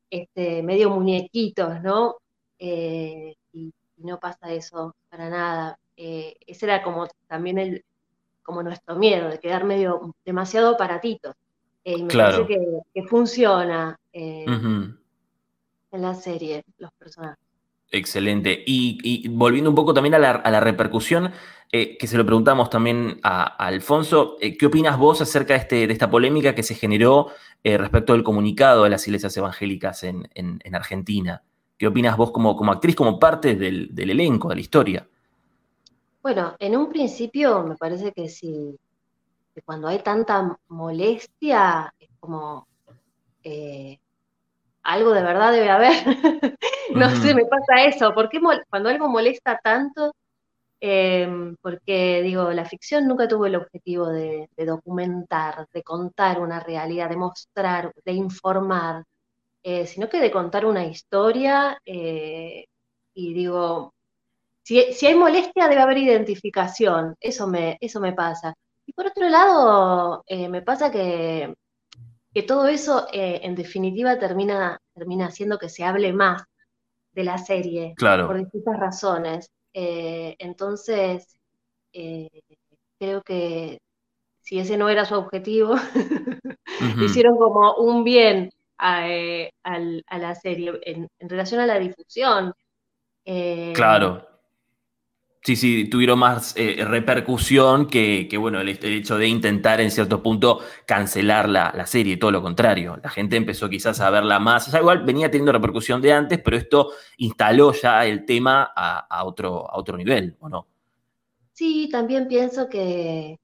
este, 0.10 0.64
medio 0.64 0.90
muñequitos, 0.90 1.80
¿no? 1.84 2.18
Eh, 2.58 3.36
y 3.54 3.72
no 3.98 4.20
pasa 4.20 4.52
eso 4.52 4.96
para 5.10 5.30
nada. 5.30 5.78
Eh, 5.96 6.36
ese 6.48 6.66
era 6.66 6.82
como 6.82 7.08
también 7.28 7.60
el, 7.60 7.86
como 8.42 8.64
nuestro 8.64 8.96
miedo, 8.96 9.30
de 9.30 9.40
quedar 9.40 9.64
medio 9.64 10.16
demasiado 10.26 10.70
aparatito. 10.70 11.36
Eh, 11.84 11.98
y 12.00 12.04
me 12.04 12.14
parece 12.14 12.48
que, 12.48 13.04
funciona 13.04 13.96
eh, 14.12 14.46
en 14.48 16.02
la 16.02 16.16
serie, 16.16 16.64
los 16.78 16.92
personajes. 16.94 17.49
Excelente. 17.92 18.64
Y, 18.66 19.28
volviendo 19.30 19.70
un 19.70 19.76
poco 19.76 19.94
también 19.94 20.16
a 20.16 20.20
la, 20.20 20.60
repercusión, 20.60 21.32
que 21.72 22.08
se 22.08 22.18
lo 22.18 22.26
preguntamos 22.26 22.70
también 22.70 23.20
a, 23.24 23.44
Alfonso, 23.44 24.38
¿qué 24.40 24.66
opinas 24.66 24.98
vos 24.98 25.22
acerca 25.22 25.54
de, 25.54 25.60
este, 25.60 25.88
de, 25.88 25.94
esta 25.94 26.10
polémica 26.10 26.54
que 26.54 26.64
se 26.64 26.76
generó 26.76 27.32
respecto 27.64 28.14
del 28.14 28.24
comunicado 28.24 28.84
de 28.84 28.92
las 28.92 29.08
iglesias 29.08 29.36
evangélicas 29.38 30.04
en, 30.04 30.30
Argentina? 30.74 31.44
¿Qué 31.78 31.88
opinas 31.88 32.18
vos 32.18 32.32
como, 32.32 32.56
como 32.56 32.72
actriz, 32.72 32.96
como 32.96 33.18
parte 33.18 33.56
del, 33.56 33.92
elenco, 33.98 34.50
de 34.50 34.56
la 34.56 34.62
historia? 34.62 35.08
Bueno, 36.22 36.56
en 36.60 36.76
un 36.76 36.90
principio 36.90 37.64
me 37.64 37.76
parece 37.76 38.12
que 38.12 38.28
si 38.28 38.78
cuando 39.66 39.88
hay 39.88 40.00
tanta 40.00 40.58
molestia, 40.68 41.94
es 42.00 42.10
como 42.20 42.68
eh, 43.44 44.00
algo 44.84 45.12
de 45.14 45.24
verdad 45.24 45.52
debe 45.52 45.70
haber. 45.70 45.94
no 46.96 47.10
sé, 47.22 47.34
me 47.34 47.46
pasa 47.46 47.84
eso. 47.86 48.14
¿Por 48.14 48.30
qué 48.30 48.40
cuando 48.70 48.90
algo 48.90 49.10
molesta 49.10 49.60
tanto? 49.64 50.14
Em, 50.82 51.58
porque 51.62 52.22
digo, 52.24 52.52
la 52.52 52.66
ficción 52.66 53.08
nunca 53.08 53.28
tuvo 53.28 53.46
el 53.46 53.56
objetivo 53.56 54.08
de, 54.08 54.48
documentar, 54.58 55.68
de 55.74 55.84
contar 55.84 56.40
una 56.40 56.60
realidad, 56.62 57.10
de 57.10 57.18
mostrar, 57.18 57.94
de 58.06 58.14
informar, 58.14 59.04
eh, 59.64 59.86
sino 59.88 60.10
que 60.10 60.20
de 60.22 60.32
contar 60.32 60.66
una 60.66 60.86
historia. 60.86 61.78
Eh, 61.86 62.66
y 63.14 63.34
digo, 63.34 63.94
si, 64.64 65.06
hay 65.06 65.16
molestia, 65.16 65.68
debe 65.68 65.82
haber 65.82 65.98
identificación. 65.98 67.16
Eso 67.20 67.48
me, 67.48 67.78
eso 67.82 68.00
me 68.00 68.14
pasa. 68.14 68.54
Y 68.86 68.94
por 68.94 69.08
otro 69.08 69.30
lado, 69.30 70.24
eh, 70.28 70.50
me 70.50 70.62
pasa 70.62 70.92
que, 70.92 71.54
todo 72.46 72.68
eso, 72.68 73.08
eh, 73.12 73.42
en 73.44 73.56
definitiva, 73.56 74.18
termina, 74.20 74.80
termina 74.94 75.28
haciendo 75.28 75.58
que 75.58 75.70
se 75.70 75.84
hable 75.84 76.14
más 76.14 76.44
de 77.12 77.24
la 77.24 77.38
serie. 77.38 77.94
Claro. 77.98 78.28
Por 78.28 78.38
distintas 78.38 78.80
razones. 78.80 79.52
Eh, 79.74 80.36
entonces, 80.40 81.36
creo 81.92 83.22
que 83.24 83.80
si 84.42 84.60
ese 84.60 84.78
no 84.78 84.90
era 84.90 85.06
su 85.06 85.16
objetivo, 85.16 85.76
hicieron 87.02 87.38
como 87.38 87.76
un 87.76 88.04
bien 88.04 88.52
a, 88.78 89.08
la 89.08 90.36
serie 90.36 90.80
en, 90.84 91.08
en, 91.20 91.30
relación 91.30 91.62
a 91.62 91.66
la 91.66 91.80
difusión. 91.80 92.54
claro. 93.74 94.29
Sí, 95.42 95.56
sí, 95.56 95.90
tuvieron 95.90 96.20
más 96.20 96.54
eh, 96.58 96.84
repercusión 96.86 97.88
que, 97.88 98.28
bueno, 98.38 98.60
el, 98.60 98.70
hecho 98.70 99.18
de 99.18 99.28
intentar 99.28 99.80
en 99.80 99.90
cierto 99.90 100.22
punto 100.22 100.60
cancelar 100.86 101.48
la, 101.48 101.86
serie, 101.86 102.18
todo 102.18 102.32
lo 102.32 102.42
contrario. 102.42 102.98
La 103.02 103.10
gente 103.10 103.38
empezó 103.38 103.70
quizás 103.70 104.02
a 104.02 104.10
verla 104.10 104.38
más. 104.40 104.68
O 104.68 104.72
sea, 104.72 104.82
igual 104.82 105.04
venía 105.06 105.32
teniendo 105.32 105.54
repercusión 105.54 106.02
de 106.02 106.12
antes, 106.12 106.42
pero 106.44 106.58
esto 106.58 106.92
instaló 107.18 107.72
ya 107.72 108.06
el 108.06 108.26
tema 108.26 108.74
a, 108.76 109.24
otro, 109.24 109.70
a 109.72 109.78
otro 109.78 109.96
nivel, 109.96 110.36
¿o 110.40 110.50
no? 110.50 110.68
Sí, 111.54 111.88
también 111.90 112.28
pienso 112.28 112.68
que, 112.68 113.40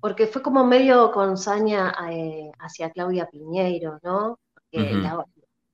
porque 0.00 0.26
fue 0.26 0.42
como 0.42 0.64
medio 0.64 1.12
con 1.12 1.36
saña 1.36 1.94
eh, 2.10 2.50
hacia 2.58 2.90
Claudia 2.90 3.26
Piñeiro, 3.26 3.98
¿no? 4.02 4.38
Porque 4.54 5.02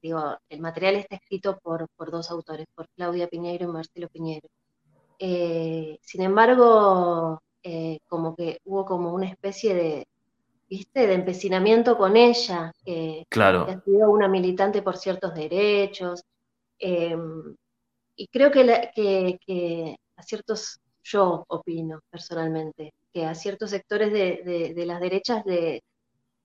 digo, 0.02 0.36
el 0.48 0.60
material 0.60 0.96
está 0.96 1.16
escrito 1.16 1.58
por, 1.58 1.88
por 1.96 2.10
dos 2.10 2.30
autores, 2.30 2.66
por 2.74 2.88
Claudia 2.96 3.28
Piñeiro 3.28 3.68
y 3.68 3.72
Marcelo 3.72 4.08
Piñeiro. 4.08 4.48
Eh, 5.22 5.98
sin 6.00 6.22
embargo, 6.22 7.42
eh, 7.62 7.98
como 8.08 8.34
que 8.34 8.58
hubo 8.64 8.86
como 8.86 9.12
una 9.12 9.28
especie 9.28 9.74
de, 9.74 10.08
¿viste? 10.66 11.06
De 11.06 11.12
empecinamiento 11.12 11.98
con 11.98 12.16
ella, 12.16 12.72
que, 12.82 13.26
claro. 13.28 13.66
ha 13.68 13.82
sido 13.82 14.10
una 14.10 14.28
militante 14.28 14.80
por 14.80 14.96
ciertos 14.96 15.34
derechos. 15.34 16.24
Em, 16.78 17.54
y 18.16 18.28
creo 18.28 18.50
que, 18.50 19.96
a 20.16 20.22
ciertos, 20.22 20.80
yo 21.02 21.44
opino 21.48 22.00
personalmente, 22.08 22.94
que 23.12 23.26
a 23.26 23.34
ciertos 23.34 23.70
sectores 23.70 24.10
de, 24.12 24.84
las 24.86 25.00
derechas 25.00 25.44
de 25.44 25.82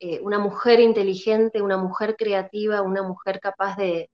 eh, 0.01 0.19
una 0.21 0.39
mujer 0.39 0.81
inteligente, 0.81 1.61
una 1.61 1.77
mujer 1.77 2.17
creativa, 2.17 2.81
una 2.81 3.03
mujer 3.03 3.39
capaz 3.39 3.77
de, 3.77 4.09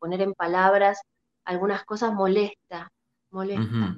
poner 0.00 0.22
en 0.22 0.34
palabras 0.34 1.00
algunas 1.44 1.84
cosas 1.84 2.12
molesta, 2.12 2.90
molesta. 3.30 3.96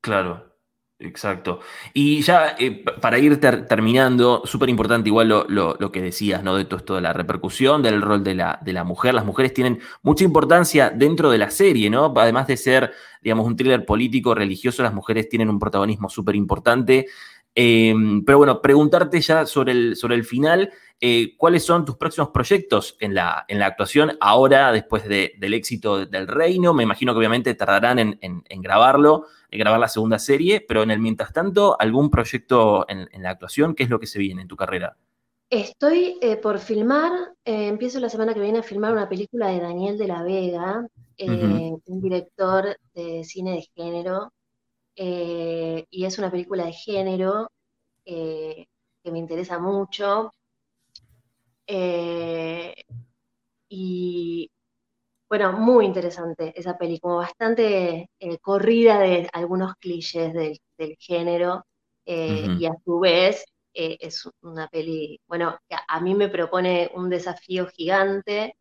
Claro, 0.00 0.56
exacto. 0.98 1.60
Y 1.92 2.22
ya 2.22 2.56
eh, 2.58 2.84
para 3.00 3.18
ir 3.18 3.40
terminando, 3.40 4.42
súper 4.44 4.68
importante 4.68 5.08
igual 5.08 5.28
lo, 5.28 5.92
que 5.92 6.02
decías, 6.02 6.42
¿no? 6.42 6.56
De 6.56 6.64
todo 6.64 6.78
esto 6.78 6.94
de 6.94 7.00
la 7.00 7.12
repercusión, 7.12 7.82
del 7.82 8.00
rol 8.02 8.22
de 8.22 8.34
la, 8.34 8.58
de 8.62 8.72
la 8.72 8.84
mujer. 8.84 9.14
Las 9.14 9.24
mujeres 9.24 9.52
tienen 9.54 9.80
mucha 10.02 10.24
importancia 10.24 10.90
dentro 10.90 11.30
de 11.30 11.38
la 11.38 11.50
serie, 11.50 11.90
¿no? 11.90 12.12
Además 12.16 12.46
de 12.46 12.56
ser, 12.56 12.92
digamos, 13.22 13.46
un 13.46 13.56
thriller 13.56 13.84
político, 13.84 14.34
religioso, 14.34 14.82
las 14.82 14.94
mujeres 14.94 15.28
tienen 15.28 15.50
un 15.50 15.58
protagonismo 15.58 16.08
súper 16.08 16.36
importante. 16.36 17.06
Em, 17.60 18.24
pero 18.24 18.38
bueno, 18.38 18.62
preguntarte 18.62 19.20
ya 19.20 19.44
sobre 19.44 19.72
el, 19.72 19.96
sobre 19.96 20.14
el 20.14 20.22
final, 20.22 20.72
eh, 21.00 21.34
¿cuáles 21.36 21.64
son 21.64 21.84
tus 21.84 21.96
próximos 21.96 22.30
proyectos 22.30 22.96
en 23.00 23.16
la, 23.16 23.46
en 23.48 23.58
la 23.58 23.66
actuación 23.66 24.16
ahora, 24.20 24.70
después 24.70 25.08
del 25.08 25.54
éxito 25.54 26.06
del 26.06 26.28
reino? 26.28 26.72
Me 26.72 26.84
imagino 26.84 27.12
que 27.12 27.18
obviamente 27.18 27.56
tardarán 27.56 27.98
en, 27.98 28.44
grabarlo, 28.62 29.26
en 29.50 29.58
grabar 29.58 29.80
la 29.80 29.88
segunda 29.88 30.20
serie, 30.20 30.60
pero 30.60 30.84
en 30.84 30.92
el 30.92 31.00
mientras 31.00 31.32
tanto, 31.32 31.76
¿algún 31.80 32.10
proyecto 32.10 32.86
en, 32.88 33.08
la 33.20 33.30
actuación? 33.30 33.74
¿Qué 33.74 33.82
es 33.82 33.90
lo 33.90 33.98
que 33.98 34.06
se 34.06 34.20
viene 34.20 34.42
en 34.42 34.48
tu 34.48 34.54
carrera? 34.54 34.96
Estoy 35.50 36.16
eh, 36.20 36.36
por 36.36 36.60
filmar, 36.60 37.10
eh, 37.44 37.66
empiezo 37.66 37.98
la 37.98 38.08
semana 38.08 38.34
que 38.34 38.40
viene 38.40 38.60
a 38.60 38.62
filmar 38.62 38.92
una 38.92 39.08
película 39.08 39.48
de 39.48 39.58
Daniel 39.58 39.98
de 39.98 40.06
la 40.06 40.22
Vega, 40.22 40.86
un 41.18 42.00
director 42.00 42.76
de 42.94 43.24
cine 43.24 43.54
de 43.54 43.68
género, 43.74 44.32
eh, 45.00 45.86
y 45.90 46.04
es 46.04 46.18
una 46.18 46.30
película 46.30 46.66
de 46.66 46.72
género 46.72 47.52
eh, 48.04 48.66
que 49.02 49.12
me 49.12 49.18
interesa 49.20 49.60
mucho. 49.60 50.32
Eh, 51.66 52.74
y 53.68 54.50
Bueno, 55.28 55.52
muy 55.52 55.86
interesante 55.86 56.52
esa 56.56 56.78
peli, 56.78 57.00
como 57.00 57.18
bastante 57.18 58.10
corrida 58.42 59.00
de 59.00 59.28
algunos 59.32 59.74
clichés 59.76 60.32
del, 60.34 60.60
género 60.98 61.66
y 62.06 62.66
a 62.66 62.74
su 62.84 63.00
vez 63.00 63.44
es 63.74 64.28
una 64.42 64.68
peli, 64.68 65.20
bueno, 65.28 65.58
a 65.88 66.00
mí 66.00 66.14
me 66.14 66.28
propone 66.28 66.90
un 66.94 67.10
desafío 67.10 67.66
gigante 67.68 68.56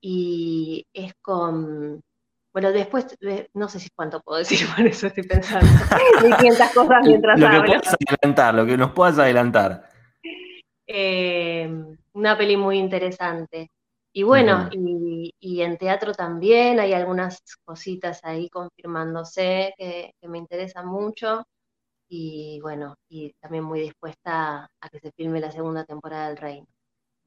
y 0.00 0.86
es 0.92 1.14
con, 1.22 2.02
bueno, 2.56 2.72
después, 2.72 3.18
no 3.52 3.68
sé 3.68 3.78
si 3.78 3.90
cuánto 3.90 4.22
puedo 4.22 4.38
decir, 4.38 4.66
por 4.74 4.86
eso 4.86 5.08
estoy 5.08 5.24
pensando. 5.24 5.66
500 6.38 6.70
cosas 6.70 7.02
mientras 7.04 7.38
lo 7.38 7.50
que 7.50 7.60
Puedas 7.60 7.96
adelantar, 8.00 8.54
lo 8.54 8.64
que 8.64 8.76
nos 8.78 8.92
puedas 8.92 9.18
adelantar. 9.18 9.90
Em, 10.86 11.98
una 12.14 12.38
peli 12.38 12.56
muy 12.56 12.78
interesante. 12.78 13.68
Y 14.10 14.22
bueno, 14.22 14.70
y, 14.72 15.60
en 15.60 15.76
teatro 15.76 16.14
también 16.14 16.80
hay 16.80 16.94
algunas 16.94 17.42
cositas 17.62 18.24
ahí 18.24 18.48
confirmándose 18.48 19.74
que, 19.76 20.12
me 20.22 20.38
interesan 20.38 20.86
mucho. 20.86 21.44
Y 22.08 22.58
bueno, 22.62 22.94
y 23.10 23.34
también 23.34 23.64
muy 23.64 23.80
dispuesta 23.80 24.66
a 24.80 24.88
que 24.88 24.98
se 25.00 25.12
filme 25.12 25.40
la 25.40 25.50
segunda 25.52 25.84
temporada 25.84 26.28
del 26.28 26.38
Reino. 26.38 26.66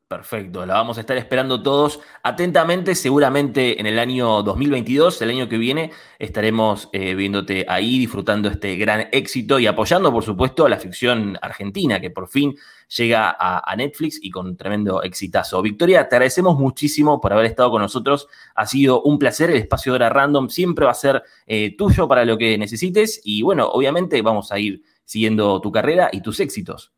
Perfecto, 0.10 0.66
la 0.66 0.74
vamos 0.74 0.98
a 0.98 1.02
estar 1.02 1.16
esperando 1.18 1.62
todos 1.62 2.00
atentamente. 2.24 2.96
Seguramente 2.96 3.80
en 3.80 3.86
el 3.86 4.00
año 4.00 4.42
2022, 4.42 5.22
el 5.22 5.30
año 5.30 5.48
que 5.48 5.60
viene, 5.60 5.92
estaremos 6.18 6.90
eh, 6.94 7.14
viéndote 7.14 7.68
ahí, 7.70 8.00
disfrutando 8.00 8.50
este 8.50 8.76
gran 8.76 9.08
éxito 9.12 9.60
y 9.60 9.68
apoyando, 9.68 10.12
por 10.12 10.24
supuesto, 10.24 10.66
a 10.66 10.70
la 10.70 10.80
ficción 10.80 11.38
argentina 11.44 12.02
que 12.02 12.10
por 12.10 12.28
fin 12.28 12.58
llega 12.98 13.38
a, 13.40 13.76
Netflix 13.76 14.18
y 14.20 14.32
con 14.32 14.58
tremendo 14.58 15.04
exitazo. 15.04 15.62
Victoria, 15.62 16.10
te 16.10 16.16
agradecemos 16.16 16.58
muchísimo 16.58 17.22
por 17.22 17.32
haber 17.32 17.46
estado 17.46 17.70
con 17.70 17.84
nosotros. 17.84 18.28
Ha 18.56 18.66
sido 18.66 19.04
un 19.04 19.20
placer. 19.20 19.52
El 19.52 19.58
espacio 19.58 19.92
de 19.92 19.98
hora 19.98 20.10
random 20.10 20.50
siempre 20.50 20.86
va 20.86 20.92
a 20.92 20.96
ser 20.96 21.22
eh, 21.46 21.76
tuyo 21.78 22.08
para 22.08 22.26
lo 22.26 22.36
que 22.36 22.58
necesites. 22.58 23.22
Y 23.24 23.44
bueno, 23.44 23.70
obviamente 23.70 24.20
vamos 24.24 24.52
a 24.52 24.58
ir 24.58 24.82
siguiendo 25.06 25.62
tu 25.62 25.72
carrera 25.72 26.10
y 26.12 26.22
tus 26.22 26.40
éxitos. 26.40 26.94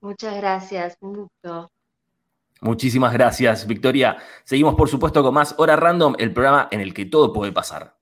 Muchas 0.00 0.36
gracias, 0.36 0.96
mucho. 1.00 1.73
Muchísimas 2.64 3.12
gracias, 3.12 3.66
Victoria. 3.66 4.16
Seguimos, 4.42 4.74
por 4.74 4.88
supuesto, 4.88 5.22
con 5.22 5.34
más 5.34 5.54
Hora 5.58 5.76
Random, 5.76 6.14
el 6.18 6.32
programa 6.32 6.66
en 6.70 6.80
el 6.80 6.94
que 6.94 7.04
todo 7.04 7.30
puede 7.30 7.52
pasar. 7.52 7.92